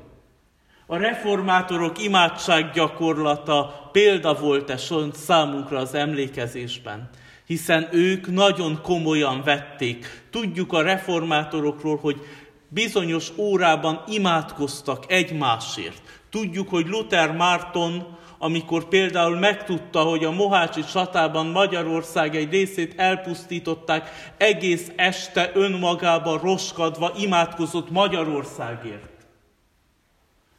a 0.91 0.97
reformátorok 0.97 2.03
imádsággyakorlata 2.03 3.89
példa 3.91 4.33
volt-e 4.33 4.77
számunkra 5.13 5.77
az 5.77 5.93
emlékezésben? 5.93 7.09
Hiszen 7.45 7.87
ők 7.91 8.27
nagyon 8.27 8.81
komolyan 8.81 9.41
vették. 9.43 10.23
Tudjuk 10.29 10.73
a 10.73 10.81
reformátorokról, 10.81 11.97
hogy 11.97 12.21
bizonyos 12.67 13.31
órában 13.37 14.03
imádkoztak 14.07 15.11
egymásért. 15.11 16.01
Tudjuk, 16.29 16.69
hogy 16.69 16.87
Luther 16.87 17.31
Márton 17.31 18.17
amikor 18.43 18.87
például 18.87 19.39
megtudta, 19.39 20.01
hogy 20.01 20.23
a 20.23 20.31
Mohácsi 20.31 20.83
csatában 20.83 21.47
Magyarország 21.47 22.35
egy 22.35 22.51
részét 22.51 22.99
elpusztították, 22.99 24.33
egész 24.37 24.91
este 24.95 25.51
önmagában 25.53 26.39
roskadva 26.39 27.11
imádkozott 27.17 27.89
Magyarországért. 27.89 29.09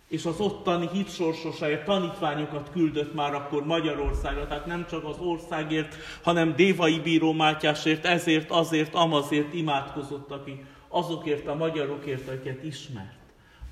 És 0.08 0.24
az 0.24 0.40
ottani 0.40 0.88
hitsorsosáért 0.92 1.84
tanítványokat 1.84 2.70
küldött 2.72 3.14
már 3.14 3.34
akkor 3.34 3.66
Magyarországra, 3.66 4.46
tehát 4.46 4.66
nem 4.66 4.86
csak 4.90 5.04
az 5.04 5.16
országért, 5.18 5.96
hanem 6.22 6.56
Dévai 6.56 7.00
Bíró 7.00 7.32
Mátyásért, 7.32 8.04
ezért, 8.04 8.50
azért, 8.50 8.94
amazért 8.94 9.54
imádkozott, 9.54 10.30
aki 10.30 10.64
azokért 10.88 11.46
a 11.46 11.54
magyarokért, 11.54 12.28
akiket 12.28 12.62
ismert. 12.62 13.21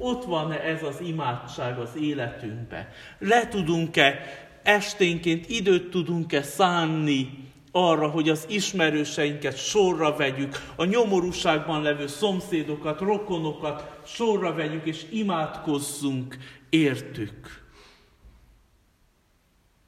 Ott 0.02 0.24
van-e 0.24 0.60
ez 0.60 0.82
az 0.82 1.00
imádság 1.00 1.78
az 1.78 1.96
életünkbe? 1.96 2.92
Le 3.18 3.48
tudunk-e 3.48 4.18
esténként 4.62 5.48
időt 5.48 5.90
tudunk-e 5.90 6.42
szánni 6.42 7.48
arra, 7.72 8.08
hogy 8.08 8.28
az 8.28 8.46
ismerőseinket 8.48 9.56
sorra 9.56 10.16
vegyük, 10.16 10.54
a 10.76 10.84
nyomorúságban 10.84 11.82
levő 11.82 12.06
szomszédokat, 12.06 13.00
rokonokat 13.00 14.00
sorra 14.06 14.54
vegyük, 14.54 14.86
és 14.86 15.06
imádkozzunk 15.10 16.36
értük. 16.68 17.64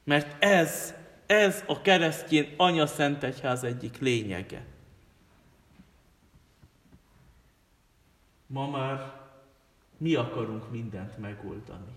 Mert 0.05 0.45
ez, 0.45 0.95
ez 1.27 1.65
a 1.67 1.81
keresztjén 1.81 2.55
Anya 2.57 2.87
Szent 2.87 3.23
Egyház 3.23 3.65
egyik 3.65 3.99
lényege. 3.99 4.65
Ma 8.47 8.71
már 8.71 9.22
mi 10.03 10.15
akarunk 10.15 10.71
mindent 10.71 11.19
megoldani. 11.19 11.93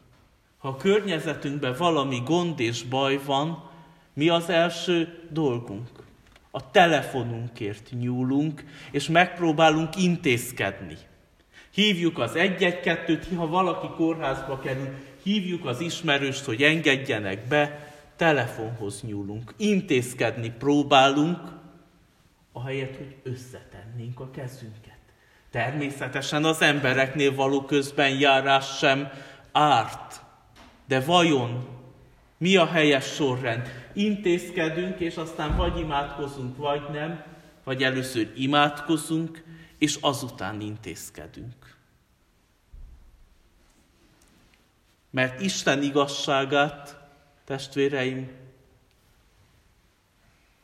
Ha 0.57 0.67
a 0.67 0.75
környezetünkben 0.75 1.75
valami 1.77 2.21
gond 2.25 2.59
és 2.59 2.83
baj 2.83 3.19
van, 3.25 3.69
mi 4.13 4.29
az 4.29 4.49
első 4.49 5.27
dolgunk? 5.31 5.89
A 6.51 6.71
telefonunkért 6.71 7.91
nyúlunk, 7.99 8.63
és 8.91 9.07
megpróbálunk 9.07 9.95
intézkedni. 9.95 10.97
Hívjuk 11.73 12.19
az 12.19 12.35
egy-egy-kettőt, 12.35 13.27
ha 13.35 13.47
valaki 13.47 13.87
kórházba 13.95 14.59
kerül, 14.59 14.89
hívjuk 15.23 15.65
az 15.65 15.79
ismerőst, 15.79 16.45
hogy 16.45 16.63
engedjenek 16.63 17.47
be, 17.47 17.93
telefonhoz 18.15 19.01
nyúlunk, 19.01 19.53
intézkedni 19.57 20.49
próbálunk, 20.49 21.39
ahelyett, 22.51 22.97
hogy 22.97 23.15
összetennénk 23.23 24.19
a 24.19 24.29
kezünket. 24.29 24.94
Természetesen 25.55 26.43
az 26.43 26.61
embereknél 26.61 27.35
való 27.35 27.61
közben 27.61 28.09
járás 28.09 28.77
sem 28.77 29.09
árt. 29.51 30.21
De 30.87 30.99
vajon 30.99 31.67
mi 32.37 32.55
a 32.55 32.65
helyes 32.65 33.05
sorrend? 33.05 33.89
Intézkedünk, 33.93 34.99
és 34.99 35.15
aztán 35.15 35.55
vagy 35.55 35.79
imádkozunk, 35.79 36.57
vagy 36.57 36.81
nem, 36.91 37.23
vagy 37.63 37.83
először 37.83 38.31
imádkozunk, 38.35 39.43
és 39.77 39.97
azután 40.01 40.61
intézkedünk. 40.61 41.75
Mert 45.09 45.41
Isten 45.41 45.83
igazságát, 45.83 46.97
testvéreim, 47.45 48.31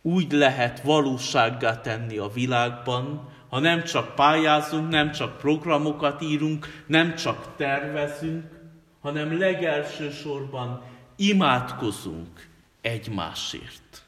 úgy 0.02 0.32
lehet 0.32 0.82
valósággá 0.82 1.82
tenni 1.82 2.18
a 2.18 2.28
világban, 2.28 3.30
ha 3.52 3.60
nem 3.60 3.84
csak 3.84 4.16
pályázunk, 4.16 4.90
nem 4.90 5.12
csak 5.12 5.38
programokat 5.38 6.22
írunk, 6.22 6.84
nem 6.86 7.16
csak 7.16 7.56
tervezünk, 7.56 8.46
hanem 9.02 9.38
legelső 9.38 10.12
sorban 10.12 10.84
imádkozunk 11.16 12.48
egymásért. 12.82 14.04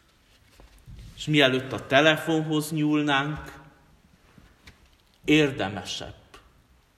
És 1.16 1.26
mielőtt 1.26 1.72
a 1.72 1.88
telefonhoz 1.88 2.72
nyúlnánk, 2.72 3.62
érdemesebb 5.24 6.16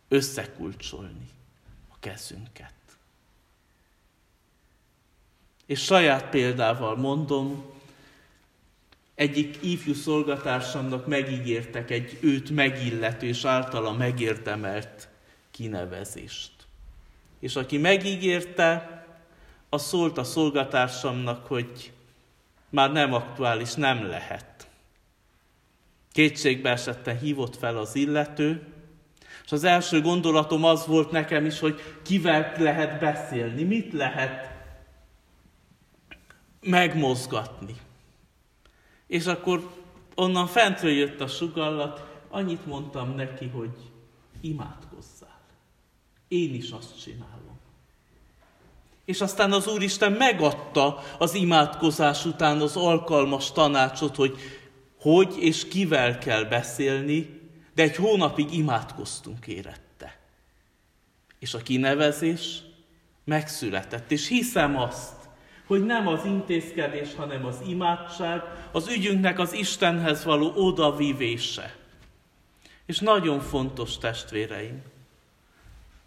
összekulcsolni 0.08 1.30
a 1.90 1.96
kezünket. 2.00 2.74
És 5.66 5.84
saját 5.84 6.30
példával 6.30 6.96
mondom, 6.96 7.75
egyik 9.16 9.58
ifjú 9.62 9.94
szolgatársamnak 9.94 11.08
megígértek 11.08 11.92
egy 11.92 12.18
őt 12.22 12.50
megillető 12.50 13.28
és 13.28 13.46
általa 13.46 13.94
megérdemelt 13.94 15.10
kinevezést. 15.52 16.52
És 17.40 17.56
aki 17.56 17.78
megígérte, 17.78 18.90
az 19.70 19.88
szólt 19.88 20.18
a 20.18 20.24
szolgatársamnak, 20.24 21.46
hogy 21.46 21.92
már 22.70 22.92
nem 22.92 23.14
aktuális, 23.14 23.74
nem 23.74 24.08
lehet. 24.08 24.68
Kétségbe 26.12 26.70
esetten 26.70 27.20
hívott 27.20 27.56
fel 27.56 27.78
az 27.78 27.96
illető, 27.96 28.68
és 29.46 29.52
az 29.52 29.64
első 29.64 30.02
gondolatom 30.02 30.64
az 30.64 30.86
volt 30.86 31.12
nekem 31.12 31.46
is, 31.46 31.60
hogy 31.60 31.82
kivel 32.04 32.54
lehet 32.58 33.00
beszélni, 33.00 33.64
mit 33.64 33.94
lehet 33.94 34.50
megmozgatni. 36.62 37.76
És 39.08 39.26
akkor 39.26 39.72
onnan 40.16 40.48
fentről 40.48 40.92
jött 40.92 41.22
a 41.22 41.28
sugallat, 41.28 42.06
annyit 42.30 42.66
mondtam 42.66 43.16
neki, 43.16 43.48
hogy 43.48 43.74
imádkozzál. 44.42 45.42
Én 46.28 46.54
is 46.54 46.72
azt 46.72 47.02
csinálom. 47.02 47.60
És 49.06 49.22
aztán 49.22 49.52
az 49.52 49.68
Úristen 49.68 50.12
megadta 50.12 51.04
az 51.18 51.34
imádkozás 51.34 52.26
után 52.26 52.62
az 52.62 52.76
alkalmas 52.76 53.52
tanácsot, 53.52 54.16
hogy 54.16 54.38
hogy 55.06 55.36
és 55.40 55.68
kivel 55.68 56.18
kell 56.18 56.44
beszélni, 56.44 57.42
de 57.76 57.84
egy 57.84 57.96
hónapig 57.96 58.54
imádkoztunk 58.54 59.48
érette. 59.48 60.20
És 61.40 61.54
a 61.54 61.58
kinevezés 61.58 62.62
megszületett. 63.24 64.12
És 64.12 64.28
hiszem 64.28 64.78
azt, 64.78 65.25
hogy 65.68 65.86
nem 65.86 66.08
az 66.08 66.26
intézkedés, 66.26 67.16
hanem 67.16 67.46
az 67.46 67.58
imádság, 67.68 68.42
az 68.72 68.88
ügyünknek 68.88 69.40
az 69.40 69.54
Istenhez 69.54 70.24
való 70.24 70.52
odavívése. 70.56 71.76
És 72.86 73.00
nagyon 73.00 73.40
fontos 73.40 73.98
testvéreim, 73.98 74.82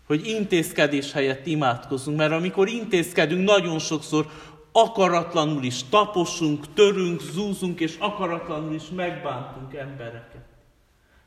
hogy 0.07 0.27
intézkedés 0.27 1.13
helyett 1.13 1.47
imádkozunk, 1.47 2.17
mert 2.17 2.33
amikor 2.33 2.69
intézkedünk, 2.69 3.45
nagyon 3.45 3.79
sokszor 3.79 4.27
akaratlanul 4.73 5.63
is 5.63 5.85
taposunk, 5.89 6.73
törünk, 6.73 7.21
zúzunk, 7.21 7.81
és 7.81 7.97
akaratlanul 7.99 8.75
is 8.75 8.89
megbántunk 8.97 9.75
embereket. 9.75 10.47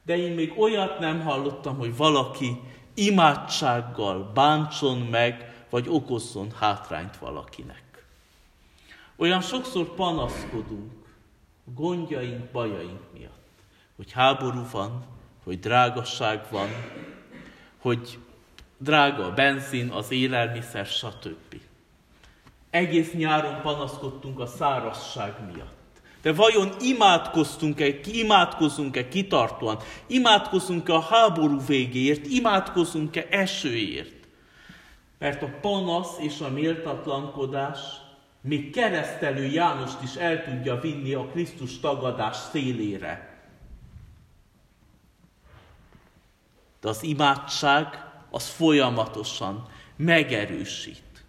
De 0.05 0.17
én 0.17 0.33
még 0.33 0.53
olyat 0.57 0.99
nem 0.99 1.21
hallottam, 1.21 1.77
hogy 1.77 1.95
valaki 1.95 2.59
imádsággal 2.93 4.31
bántson 4.33 4.97
meg, 4.97 5.63
vagy 5.69 5.85
okozzon 5.89 6.51
hátrányt 6.59 7.17
valakinek. 7.17 7.90
Olyan 9.21 9.41
sokszor 9.41 9.93
panaszkodunk 9.93 10.91
gondjaink, 11.75 12.51
bajaink 12.51 12.99
miatt, 13.13 13.49
hogy 13.95 14.11
háború 14.11 14.65
van, 14.71 15.05
hogy 15.43 15.59
drágasság 15.59 16.45
van, 16.49 16.69
hogy 17.77 18.19
drága 18.77 19.25
a 19.25 19.33
benzin, 19.33 19.89
az 19.89 20.11
élelmiszer, 20.11 20.85
stb. 20.85 21.55
Egész 22.69 23.13
nyáron 23.13 23.61
panaszkodtunk 23.61 24.39
a 24.39 24.45
szárazság 24.45 25.33
miatt. 25.53 26.01
De 26.21 26.33
vajon 26.33 26.69
imádkoztunk-e, 26.79 27.85
imádkozunk-e 28.05 29.07
kitartóan? 29.07 29.77
Imádkozunk-e 30.07 30.93
a 30.93 31.01
háború 31.01 31.59
végéért? 31.67 32.25
Imádkozunk-e 32.25 33.25
esőért? 33.29 34.27
Mert 35.17 35.41
a 35.41 35.57
panasz 35.61 36.17
és 36.19 36.39
a 36.39 36.49
méltatlankodás 36.49 37.79
még 38.41 38.71
keresztelő 38.71 39.45
Jánost 39.45 40.01
is 40.01 40.15
el 40.15 40.43
tudja 40.43 40.79
vinni 40.79 41.13
a 41.13 41.27
Krisztus 41.27 41.79
tagadás 41.79 42.35
szélére. 42.35 43.39
De 46.79 46.89
az 46.89 47.03
imádság 47.03 47.87
az 48.29 48.49
folyamatosan 48.49 49.69
megerősít. 49.95 51.25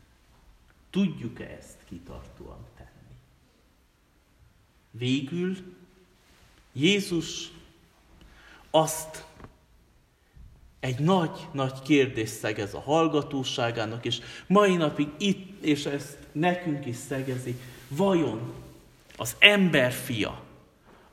Tudjuk-e 0.91 1.57
ezt 1.59 1.79
kitartóan 1.89 2.67
tenni? 2.77 3.17
Végül 4.91 5.57
Jézus 6.73 7.51
azt 8.71 9.27
egy 10.83 10.99
nagy-nagy 10.99 11.83
kérdés 11.83 12.29
szegez 12.29 12.75
a 12.75 12.81
hallgatóságának, 12.81 14.05
és 14.05 14.19
mai 14.47 14.77
napig 14.77 15.09
itt, 15.19 15.63
és 15.63 15.85
ezt 15.85 16.19
nekünk 16.33 16.87
is 16.87 16.97
szegezi, 16.97 17.61
vajon 17.89 18.53
az 19.17 19.37
ember 19.39 19.93
fia, 19.93 20.43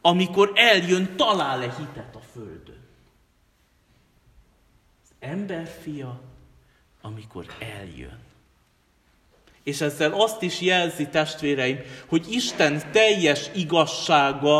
amikor 0.02 0.52
eljön, 0.56 1.16
talál-e 1.16 1.76
hitet 1.78 2.16
a 2.16 2.22
földön? 2.34 2.80
emberfia, 5.20 6.20
amikor 7.02 7.46
eljön. 7.60 8.20
És 9.64 9.82
ezzel 9.82 10.14
azt 10.14 10.42
is 10.42 10.62
jelzi, 10.62 11.08
testvéreim, 11.08 11.80
hogy 12.08 12.32
Isten 12.32 12.92
teljes 12.92 13.50
igazsága 13.56 14.58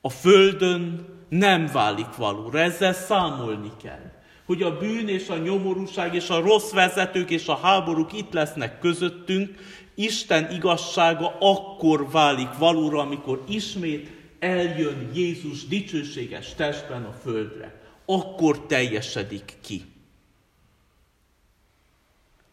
a 0.00 0.08
földön 0.08 1.06
nem 1.28 1.66
válik 1.72 2.16
valóra. 2.16 2.58
Ezzel 2.58 2.92
számolni 2.92 3.72
kell. 3.82 4.12
Hogy 4.46 4.62
a 4.62 4.78
bűn 4.78 5.08
és 5.08 5.28
a 5.28 5.36
nyomorúság 5.36 6.14
és 6.14 6.28
a 6.28 6.40
rossz 6.40 6.72
vezetők 6.72 7.30
és 7.30 7.46
a 7.46 7.56
háborúk 7.56 8.12
itt 8.12 8.32
lesznek 8.32 8.78
közöttünk, 8.78 9.76
Isten 9.94 10.50
igazsága 10.50 11.36
akkor 11.40 12.10
válik 12.10 12.58
valóra, 12.58 13.00
amikor 13.00 13.44
ismét 13.48 14.10
eljön 14.38 15.10
Jézus 15.14 15.66
dicsőséges 15.66 16.54
testben 16.54 17.04
a 17.04 17.12
földre 17.22 17.78
akkor 18.10 18.66
teljesedik 18.66 19.56
ki. 19.60 19.84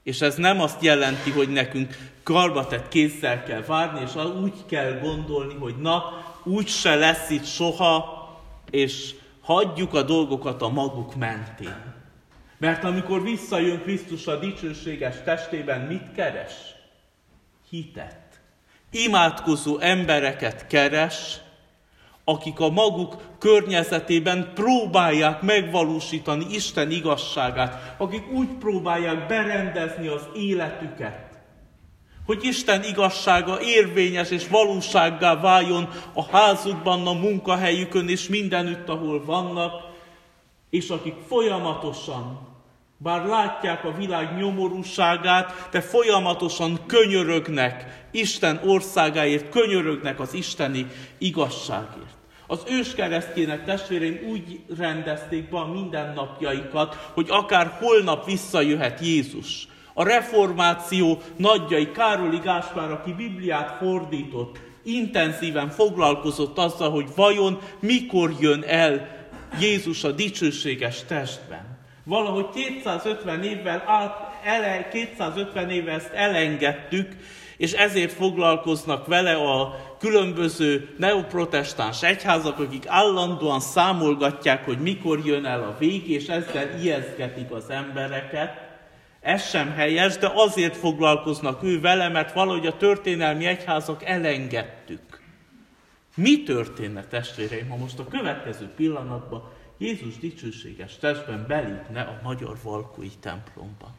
És 0.03 0.21
ez 0.21 0.35
nem 0.35 0.61
azt 0.61 0.83
jelenti, 0.83 1.31
hogy 1.31 1.49
nekünk 1.49 2.11
karbatett 2.23 2.87
kézzel 2.87 3.43
kell 3.43 3.61
várni, 3.61 4.01
és 4.01 4.15
úgy 4.41 4.65
kell 4.65 4.99
gondolni, 4.99 5.53
hogy 5.53 5.75
na, 5.77 6.03
úgy 6.43 6.67
se 6.67 6.95
lesz 6.95 7.29
itt 7.29 7.45
soha, 7.45 8.14
és 8.69 9.15
hagyjuk 9.41 9.93
a 9.93 10.01
dolgokat 10.01 10.61
a 10.61 10.69
maguk 10.69 11.15
mentén. 11.15 11.93
Mert 12.57 12.83
amikor 12.83 13.23
visszajön 13.23 13.81
Krisztus 13.81 14.27
a 14.27 14.39
dicsőséges 14.39 15.15
testében, 15.23 15.81
mit 15.81 16.11
keres? 16.15 16.53
Hitet. 17.69 18.41
Imádkozó 18.91 19.79
embereket 19.79 20.67
keres, 20.67 21.39
akik 22.23 22.59
a 22.59 22.69
maguk 22.69 23.15
környezetében 23.39 24.51
próbálják 24.53 25.41
megvalósítani 25.41 26.45
Isten 26.49 26.91
igazságát, 26.91 27.95
akik 27.97 28.31
úgy 28.31 28.47
próbálják 28.47 29.27
berendezni 29.27 30.07
az 30.07 30.27
életüket, 30.35 31.34
hogy 32.25 32.43
Isten 32.43 32.83
igazsága 32.83 33.61
érvényes 33.61 34.29
és 34.29 34.47
valósággá 34.47 35.35
váljon 35.35 35.89
a 36.13 36.23
házukban, 36.37 37.07
a 37.07 37.13
munkahelyükön 37.13 38.09
és 38.09 38.27
mindenütt, 38.27 38.89
ahol 38.89 39.25
vannak, 39.25 39.73
és 40.69 40.89
akik 40.89 41.15
folyamatosan, 41.27 42.39
bár 42.97 43.25
látják 43.25 43.83
a 43.83 43.91
világ 43.91 44.37
nyomorúságát, 44.37 45.67
de 45.71 45.81
folyamatosan 45.81 46.79
könyörögnek 46.85 48.05
Isten 48.11 48.61
országáért, 48.65 49.49
könyörögnek 49.49 50.19
az 50.19 50.33
isteni 50.33 50.87
igazságért. 51.17 52.13
Az 52.47 52.63
őskeresztjének 52.69 53.65
testvéreim 53.65 54.29
úgy 54.29 54.59
rendezték 54.77 55.49
be 55.49 55.57
a 55.57 55.71
mindennapjaikat, 55.71 57.09
hogy 57.13 57.25
akár 57.29 57.77
holnap 57.79 58.25
visszajöhet 58.25 58.99
Jézus. 58.99 59.67
A 59.97 60.03
reformáció 60.03 61.21
nagyjai, 61.35 61.91
Károli 61.91 62.39
Gáspár, 62.43 62.91
aki 62.91 63.13
Bibliát 63.13 63.77
fordított, 63.77 64.57
intenzíven 64.83 65.69
foglalkozott 65.69 66.57
azzal, 66.57 66.89
hogy 66.89 67.07
vajon 67.15 67.59
mikor 67.79 68.33
jön 68.39 68.63
el 68.67 69.07
Jézus 69.59 70.03
a 70.03 70.11
dicsőséges 70.11 71.03
testben. 71.07 71.77
Valahogy 72.03 72.49
250 72.49 73.43
évvel 73.43 73.83
át, 73.85 74.39
ele, 74.43 74.89
250 74.89 75.69
évvel 75.69 75.95
ezt 75.95 76.13
elengedtük, 76.13 77.07
és 77.57 77.71
ezért 77.71 78.11
foglalkoznak 78.11 79.07
vele 79.07 79.33
a 79.33 79.75
különböző 79.99 80.95
neoprotestáns 80.97 82.03
egyházak, 82.03 82.59
akik 82.59 82.83
állandóan 82.87 83.59
számolgatják, 83.59 84.65
hogy 84.65 84.77
mikor 84.77 85.19
jön 85.25 85.45
el 85.45 85.63
a 85.63 85.75
vég, 85.79 86.09
és 86.09 86.27
ezzel 86.27 86.79
ijeszgetik 86.81 87.51
az 87.51 87.69
embereket. 87.69 88.64
Ez 89.25 89.49
sem 89.49 89.71
helyes, 89.71 90.17
de 90.17 90.31
azért 90.33 90.75
foglalkoznak 90.75 91.63
ő 91.63 91.79
vele, 91.79 92.09
mert 92.09 92.33
valahogy 92.33 92.67
a 92.67 92.77
történelmi 92.77 93.45
egyházak 93.45 94.03
elengedtük. 94.03 95.21
Mi 96.15 96.43
történne, 96.43 97.03
testvéreim, 97.03 97.69
ha 97.69 97.75
most 97.75 97.99
a 97.99 98.07
következő 98.07 98.67
pillanatban 98.67 99.51
Jézus 99.77 100.17
dicsőséges 100.17 100.97
testben 100.97 101.45
belépne 101.47 102.01
a 102.01 102.19
magyar 102.23 102.57
Valkói 102.63 103.09
templomba? 103.19 103.95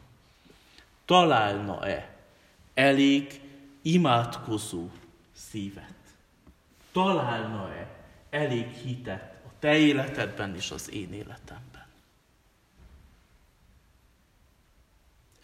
Találna-e 1.05 2.15
elég 2.73 3.41
imádkozó 3.81 4.89
szívet? 5.33 5.95
Találna-e 6.91 7.87
elég 8.29 8.67
hitet 8.67 9.33
a 9.45 9.49
te 9.59 9.77
életedben 9.77 10.55
és 10.55 10.71
az 10.71 10.91
én 10.91 11.13
életemben? 11.13 11.66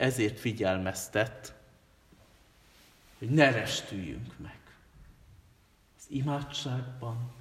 Ezért 0.03 0.39
figyelmeztet, 0.39 1.53
hogy 3.17 3.29
ne 3.29 3.51
restüljünk 3.51 4.37
meg 4.37 4.59
az 5.97 6.05
imádságban, 6.07 7.31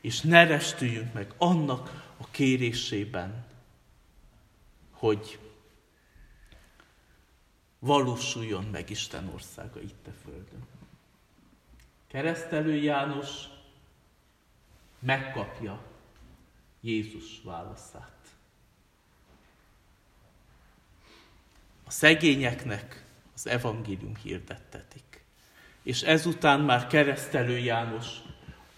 és 0.00 0.20
ne 0.20 0.44
restüljünk 0.46 1.12
meg 1.12 1.34
annak 1.36 2.12
a 2.16 2.30
kérésében, 2.30 3.44
hogy 4.90 5.38
valósuljon 7.78 8.64
meg 8.64 8.90
Isten 8.90 9.28
országa 9.28 9.80
itt 9.80 10.06
a 10.06 10.12
Földön. 10.22 10.66
Keresztelő 12.06 12.74
János 12.74 13.30
megkapja 14.98 15.82
Jézus 16.80 17.40
válaszát. 17.44 18.12
A 21.81 21.81
szegényeknek 21.92 23.04
az 23.34 23.46
evangélium 23.46 24.16
hirdettetik. 24.22 25.24
És 25.82 26.02
ezután 26.02 26.60
már 26.60 26.86
keresztelő 26.86 27.58
János 27.58 28.06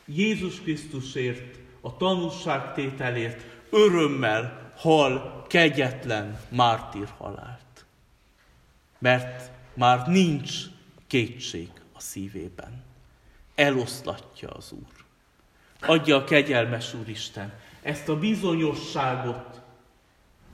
Jézus 0.05 0.61
Krisztusért, 0.61 1.59
a 1.81 1.97
tanúságtételért 1.97 3.43
örömmel 3.71 4.73
hal 4.77 5.43
kegyetlen 5.49 6.41
mártír 6.49 7.09
halált 7.17 7.65
mert 9.05 9.51
már 9.75 10.07
nincs 10.07 10.53
kétség 11.07 11.71
a 11.93 12.01
szívében. 12.01 12.85
Eloszlatja 13.55 14.49
az 14.49 14.73
Úr. 14.73 15.05
Adja 15.81 16.17
a 16.17 16.25
kegyelmes 16.25 16.95
Úristen 16.95 17.53
ezt 17.83 18.09
a 18.09 18.19
bizonyosságot, 18.19 19.61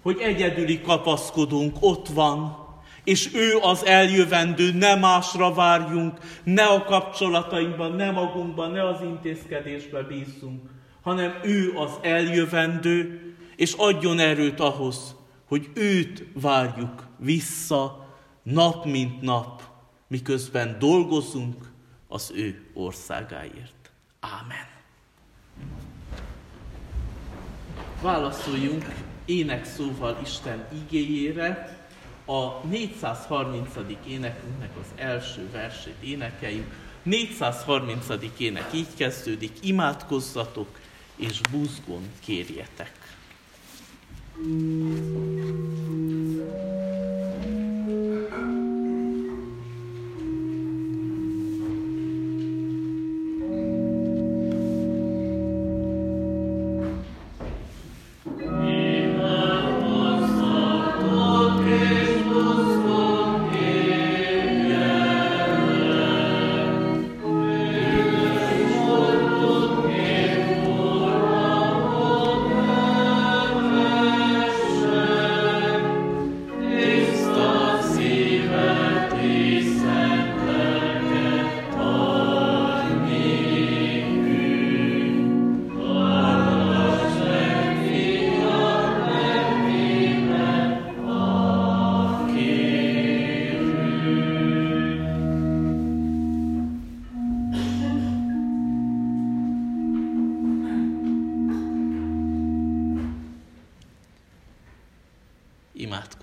hogy 0.02 0.18
egyedüli 0.20 0.80
kapaszkodunk, 0.80 1.76
ott 1.80 2.08
van, 2.08 2.68
és 3.04 3.34
ő 3.34 3.56
az 3.62 3.84
eljövendő, 3.84 4.72
ne 4.72 4.94
másra 4.94 5.54
várjunk, 5.54 6.18
ne 6.44 6.64
a 6.64 6.84
kapcsolatainkban, 6.84 7.92
ne 7.92 8.10
magunkban, 8.10 8.70
ne 8.70 8.88
az 8.88 9.02
intézkedésbe 9.02 10.02
bízzunk, 10.02 10.70
hanem 11.02 11.34
ő 11.42 11.72
az 11.76 11.90
eljövendő, 12.02 13.24
és 13.56 13.72
adjon 13.72 14.18
erőt 14.18 14.60
ahhoz, 14.60 15.14
hogy 15.48 15.70
őt 15.74 16.24
várjuk 16.34 17.06
vissza 17.16 18.08
nap 18.42 18.84
mint 18.84 19.20
nap, 19.20 19.62
miközben 20.08 20.76
dolgozunk 20.78 21.72
az 22.08 22.32
ő 22.34 22.70
országáért. 22.74 23.92
Ámen. 24.20 24.68
Válaszoljunk 28.02 29.10
énekszóval 29.30 30.18
Isten 30.22 30.64
igéjére, 30.72 31.78
a 32.24 32.66
430. 32.66 33.68
énekünknek 34.06 34.70
az 34.80 34.86
első 34.96 35.48
versét 35.52 35.96
énekeljük. 36.00 36.72
430. 37.02 38.06
ének 38.38 38.68
így 38.74 38.94
kezdődik, 38.96 39.52
imádkozzatok 39.62 40.78
és 41.16 41.40
buzgón 41.50 42.08
kérjetek. 42.20 42.92
Mm. 44.46 45.79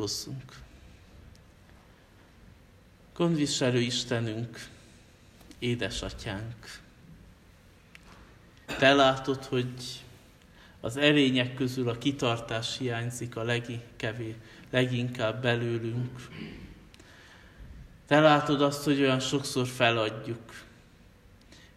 Imádkozzunk. 0.07 0.53
Gondviselő 3.15 3.79
Istenünk, 3.79 4.67
édesatyánk, 5.59 6.79
te 8.65 8.93
látod, 8.93 9.43
hogy 9.45 9.73
az 10.81 10.97
erények 10.97 11.53
közül 11.53 11.89
a 11.89 11.97
kitartás 11.97 12.77
hiányzik 12.77 13.35
a 13.35 13.43
legkevés, 13.43 14.35
leginkább 14.69 15.41
belőlünk. 15.41 16.27
Te 18.05 18.19
látod 18.19 18.61
azt, 18.61 18.83
hogy 18.83 19.01
olyan 19.01 19.19
sokszor 19.19 19.67
feladjuk. 19.67 20.63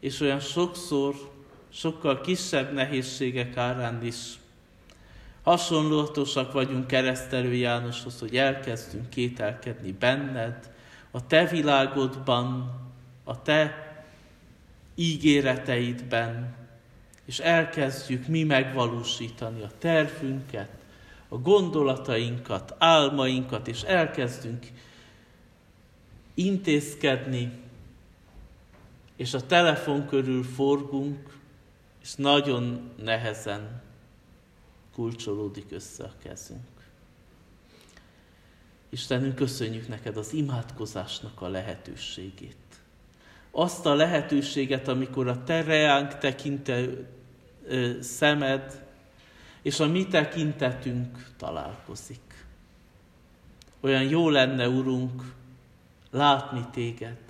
És 0.00 0.20
olyan 0.20 0.40
sokszor, 0.40 1.32
sokkal 1.72 2.20
kisebb 2.20 2.72
nehézségek 2.72 3.56
árán 3.56 4.04
is 4.04 4.39
hasonlatosak 5.50 6.52
vagyunk 6.52 6.86
keresztelő 6.86 7.54
Jánoshoz, 7.54 8.18
hogy 8.18 8.36
elkezdünk 8.36 9.08
kételkedni 9.08 9.92
benned, 9.92 10.70
a 11.10 11.26
te 11.26 11.46
világodban, 11.46 12.80
a 13.24 13.42
te 13.42 13.74
ígéreteidben, 14.94 16.54
és 17.24 17.38
elkezdjük 17.38 18.26
mi 18.26 18.42
megvalósítani 18.42 19.62
a 19.62 19.70
tervünket, 19.78 20.70
a 21.28 21.36
gondolatainkat, 21.36 22.74
álmainkat, 22.78 23.68
és 23.68 23.82
elkezdünk 23.82 24.66
intézkedni, 26.34 27.52
és 29.16 29.34
a 29.34 29.46
telefon 29.46 30.06
körül 30.06 30.42
forgunk, 30.42 31.38
és 32.02 32.14
nagyon 32.14 32.90
nehezen 33.02 33.88
kulcsolódik 35.00 35.66
össze 35.70 36.04
a 36.04 36.12
kezünk. 36.22 36.88
Istenünk, 38.88 39.34
köszönjük 39.34 39.88
neked 39.88 40.16
az 40.16 40.32
imádkozásnak 40.32 41.40
a 41.40 41.48
lehetőségét. 41.48 42.56
Azt 43.50 43.86
a 43.86 43.94
lehetőséget, 43.94 44.88
amikor 44.88 45.28
a 45.28 45.44
te 45.44 45.62
reánk 45.62 46.18
tekintő 46.18 47.08
szemed 48.00 48.86
és 49.62 49.80
a 49.80 49.86
mi 49.86 50.06
tekintetünk 50.06 51.30
találkozik. 51.36 52.44
Olyan 53.80 54.04
jó 54.04 54.28
lenne, 54.28 54.68
Urunk, 54.68 55.22
látni 56.10 56.66
téged, 56.72 57.29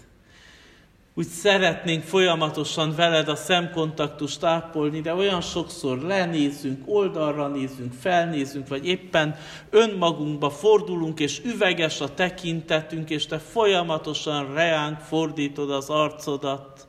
úgy 1.15 1.27
szeretnénk 1.27 2.03
folyamatosan 2.03 2.95
veled 2.95 3.29
a 3.29 3.37
szemkontaktust 3.37 4.45
ápolni, 4.45 5.01
de 5.01 5.15
olyan 5.15 5.41
sokszor 5.41 5.99
lenézünk, 5.99 6.83
oldalra 6.87 7.49
nézünk, 7.49 7.93
felnézünk, 7.93 8.69
vagy 8.69 8.87
éppen 8.87 9.37
önmagunkba 9.71 10.51
fordulunk, 10.51 11.21
és 11.21 11.41
üveges 11.45 12.01
a 12.01 12.15
tekintetünk, 12.15 13.11
és 13.11 13.27
te 13.27 13.39
folyamatosan 13.39 14.55
reánk 14.55 14.99
fordítod 14.99 15.71
az 15.71 15.89
arcodat. 15.89 16.89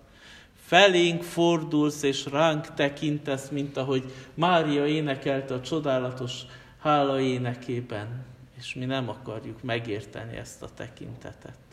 Felénk 0.65 1.23
fordulsz, 1.23 2.03
és 2.03 2.25
ránk 2.25 2.73
tekintesz, 2.73 3.49
mint 3.49 3.77
ahogy 3.77 4.03
Mária 4.33 4.85
énekelte 4.85 5.53
a 5.53 5.61
csodálatos 5.61 6.41
hála 6.79 7.19
énekében, 7.19 8.25
és 8.57 8.73
mi 8.73 8.85
nem 8.85 9.09
akarjuk 9.09 9.63
megérteni 9.63 10.37
ezt 10.37 10.61
a 10.61 10.67
tekintetet. 10.75 11.70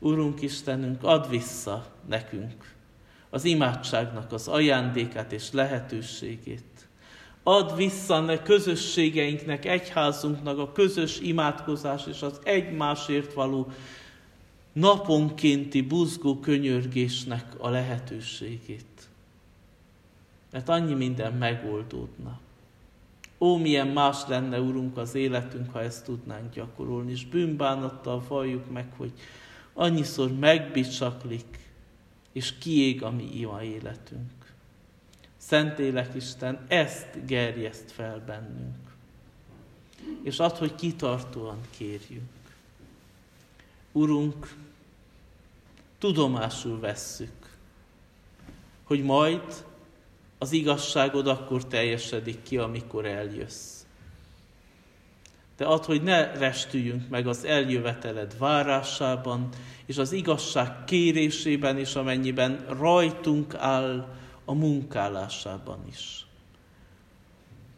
Urunk 0.00 0.42
Istenünk, 0.42 1.02
add 1.02 1.28
vissza 1.28 1.86
nekünk 2.08 2.74
az 3.30 3.44
imádságnak 3.44 4.32
az 4.32 4.48
ajándékát 4.48 5.32
és 5.32 5.52
lehetőségét. 5.52 6.88
Add 7.42 7.76
vissza 7.76 8.16
a 8.16 8.42
közösségeinknek, 8.42 9.64
egyházunknak 9.64 10.58
a 10.58 10.72
közös 10.72 11.20
imádkozás 11.20 12.06
és 12.06 12.22
az 12.22 12.40
egymásért 12.42 13.32
való 13.32 13.72
naponkénti 14.72 15.82
buzgó 15.82 16.38
könyörgésnek 16.38 17.44
a 17.58 17.68
lehetőségét. 17.68 19.08
Mert 20.50 20.68
annyi 20.68 20.94
minden 20.94 21.32
megoldódna. 21.32 22.40
Ó, 23.38 23.56
milyen 23.56 23.88
más 23.88 24.18
lenne, 24.28 24.60
Urunk, 24.60 24.96
az 24.96 25.14
életünk, 25.14 25.72
ha 25.72 25.82
ezt 25.82 26.04
tudnánk 26.04 26.54
gyakorolni, 26.54 27.10
és 27.10 27.26
bűnbánattal 27.26 28.22
valljuk 28.28 28.70
meg, 28.70 28.86
hogy 28.96 29.12
annyiszor 29.72 30.32
megbicsaklik, 30.32 31.68
és 32.32 32.58
kiég 32.58 33.02
a 33.02 33.10
mi 33.10 33.38
ima 33.38 33.62
életünk. 33.62 34.52
Szentélek 35.36 36.14
Isten, 36.14 36.64
ezt 36.68 37.26
gerjeszt 37.26 37.90
fel 37.90 38.22
bennünk. 38.26 38.76
És 40.22 40.38
ad, 40.38 40.56
hogy 40.56 40.74
kitartóan 40.74 41.60
kérjünk. 41.70 42.30
Urunk, 43.92 44.54
tudomásul 45.98 46.80
vesszük, 46.80 47.56
hogy 48.84 49.02
majd 49.02 49.64
az 50.38 50.52
igazságod 50.52 51.26
akkor 51.26 51.66
teljesedik 51.66 52.42
ki, 52.42 52.56
amikor 52.56 53.06
eljössz 53.06 53.79
de 55.60 55.66
add, 55.66 55.84
hogy 55.84 56.02
ne 56.02 56.32
restüljünk 56.32 57.08
meg 57.08 57.26
az 57.26 57.44
eljöveteled 57.44 58.38
várásában, 58.38 59.48
és 59.86 59.98
az 59.98 60.12
igazság 60.12 60.84
kérésében 60.84 61.78
is, 61.78 61.94
amennyiben 61.94 62.64
rajtunk 62.68 63.54
áll 63.54 64.14
a 64.44 64.54
munkálásában 64.54 65.84
is. 65.88 66.26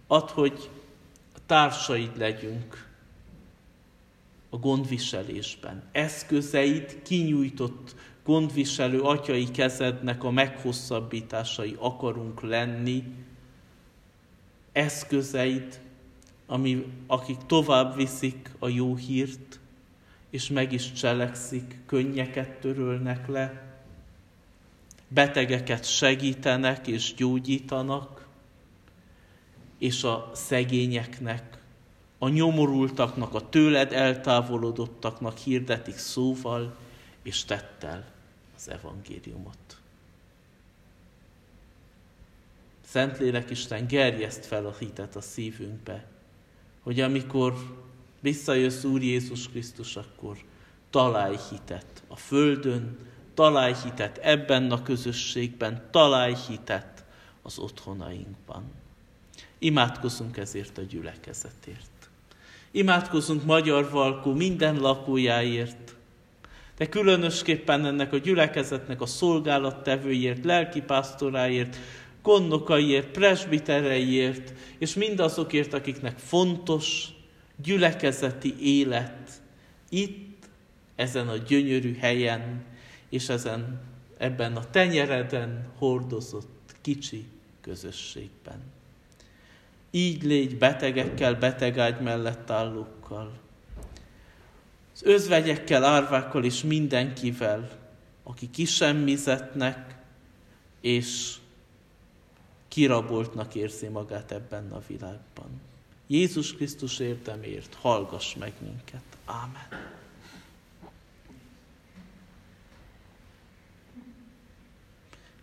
Add, 0.07 0.31
hogy 0.31 0.71
társaid 1.47 2.17
legyünk 2.17 2.89
a 4.51 4.57
gondviselésben. 4.57 5.83
Eszközeid 5.93 7.03
kinyújtott 7.03 7.95
gondviselő 8.25 9.01
atyai 9.01 9.51
kezednek 9.51 10.25
a 10.25 10.31
meghosszabbításai 10.31 11.77
akarunk 11.79 12.41
lenni, 12.41 13.05
eszközeid 14.73 15.81
ami, 16.53 16.87
akik 17.07 17.39
tovább 17.47 17.97
viszik 17.97 18.51
a 18.59 18.69
jó 18.69 18.97
hírt, 18.97 19.61
és 20.31 20.49
meg 20.49 20.73
is 20.73 20.93
cselekszik, 20.93 21.79
könnyeket 21.87 22.61
törölnek 22.61 23.29
le, 23.29 23.77
betegeket 25.09 25.85
segítenek 25.85 26.87
és 26.87 27.15
gyógyítanak, 27.15 28.27
és 29.79 30.05
a 30.05 30.31
szegényeknek, 30.35 31.59
a 32.19 32.29
nyomorultaknak, 32.29 33.35
a 33.35 33.49
tőled 33.49 33.93
eltávolodottaknak 33.93 35.39
hirdetik 35.39 35.97
szóval 35.97 36.77
és 37.23 37.45
tettel 37.45 38.11
az 38.57 38.71
evangéliumot. 38.71 39.81
Szentlélek 42.87 43.51
Isten, 43.51 43.87
gerjeszt 43.87 44.47
fel 44.47 44.67
a 44.67 44.75
hitet 44.79 45.17
a 45.17 45.21
szívünkbe, 45.21 46.12
hogy 46.83 47.01
amikor 47.01 47.55
visszajössz 48.21 48.85
Úr 48.85 49.03
Jézus 49.03 49.49
Krisztus, 49.49 49.97
akkor 49.97 50.37
találj 50.91 51.37
hitet 51.51 52.03
a 52.09 52.17
Földön, 52.17 52.99
találj 53.35 53.75
hitet 53.85 54.19
ebben 54.19 54.71
a 54.71 54.83
közösségben, 54.83 55.89
találj 55.91 56.35
hitet 56.49 57.05
az 57.43 57.59
otthonainkban. 57.59 58.63
Imádkozunk 59.59 60.37
ezért 60.37 60.79
a 60.79 60.83
gyülekezetért. 60.83 62.11
Imádkozunk 62.71 63.45
Magyar 63.45 63.91
Valkó 63.91 64.35
minden 64.35 64.81
lakójáért, 64.81 65.95
de 66.77 66.89
különösképpen 66.89 67.87
ennek 67.87 68.13
a 68.13 68.19
gyülekezetnek 68.19 69.01
a 69.01 69.07
szolgálattevőért, 69.07 70.45
lelkipásztoráért, 70.45 71.77
konnokaiért, 72.23 73.07
presbitereiért, 73.07 74.53
és 74.79 74.95
mindazokért, 74.95 75.73
akiknek 75.75 76.19
fontos 76.19 77.09
gyülekezeti 77.63 78.55
élet 78.61 79.31
itt, 79.89 80.49
ezen 80.97 81.29
a 81.29 81.37
gyönyörű 81.37 81.97
helyen, 81.97 82.65
és 83.09 83.29
ezen, 83.29 83.81
ebben 84.19 84.57
a 84.57 84.71
tenyereden 84.71 85.73
hordozott 85.79 86.75
kicsi 86.81 87.25
közösségben. 87.61 88.63
Így 89.91 90.23
légy 90.23 90.59
betegekkel, 90.59 91.35
betegágy 91.35 92.01
mellett 92.01 92.51
állókkal, 92.51 93.33
az 94.95 95.03
özvegyekkel, 95.05 95.85
árvákkal 95.85 96.45
és 96.45 96.63
mindenkivel, 96.63 97.71
aki 98.23 98.51
kisemmizetnek 98.51 99.97
és 100.81 101.37
kiraboltnak 102.73 103.55
érzi 103.55 103.89
magát 103.89 104.33
ebben 104.33 104.73
a 104.73 104.83
világban. 104.87 105.61
Jézus 106.07 106.55
Krisztus 106.55 106.99
érdemért 106.99 107.75
hallgass 107.75 108.35
meg 108.35 108.53
minket. 108.61 109.03
Ámen. 109.25 109.69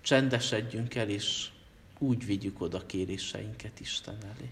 Csendesedjünk 0.01 0.95
el, 0.95 1.09
és 1.09 1.49
úgy 1.99 2.25
vigyük 2.25 2.61
oda 2.61 2.85
kéréseinket 2.85 3.79
Isten 3.79 4.17
elé. 4.23 4.51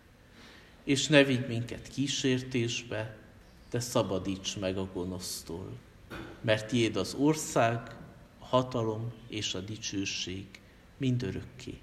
És 0.83 1.07
ne 1.07 1.23
vigy 1.23 1.47
minket 1.47 1.87
kísértésbe, 1.87 3.17
de 3.69 3.79
szabadíts 3.79 4.57
meg 4.59 4.77
a 4.77 4.89
gonosztól, 4.93 5.77
mert 6.41 6.67
tiéd 6.67 6.95
az 6.95 7.13
ország, 7.13 7.95
a 8.39 8.45
hatalom 8.45 9.13
és 9.27 9.53
a 9.53 9.59
dicsőség 9.59 10.45
mindörökké. 10.97 11.79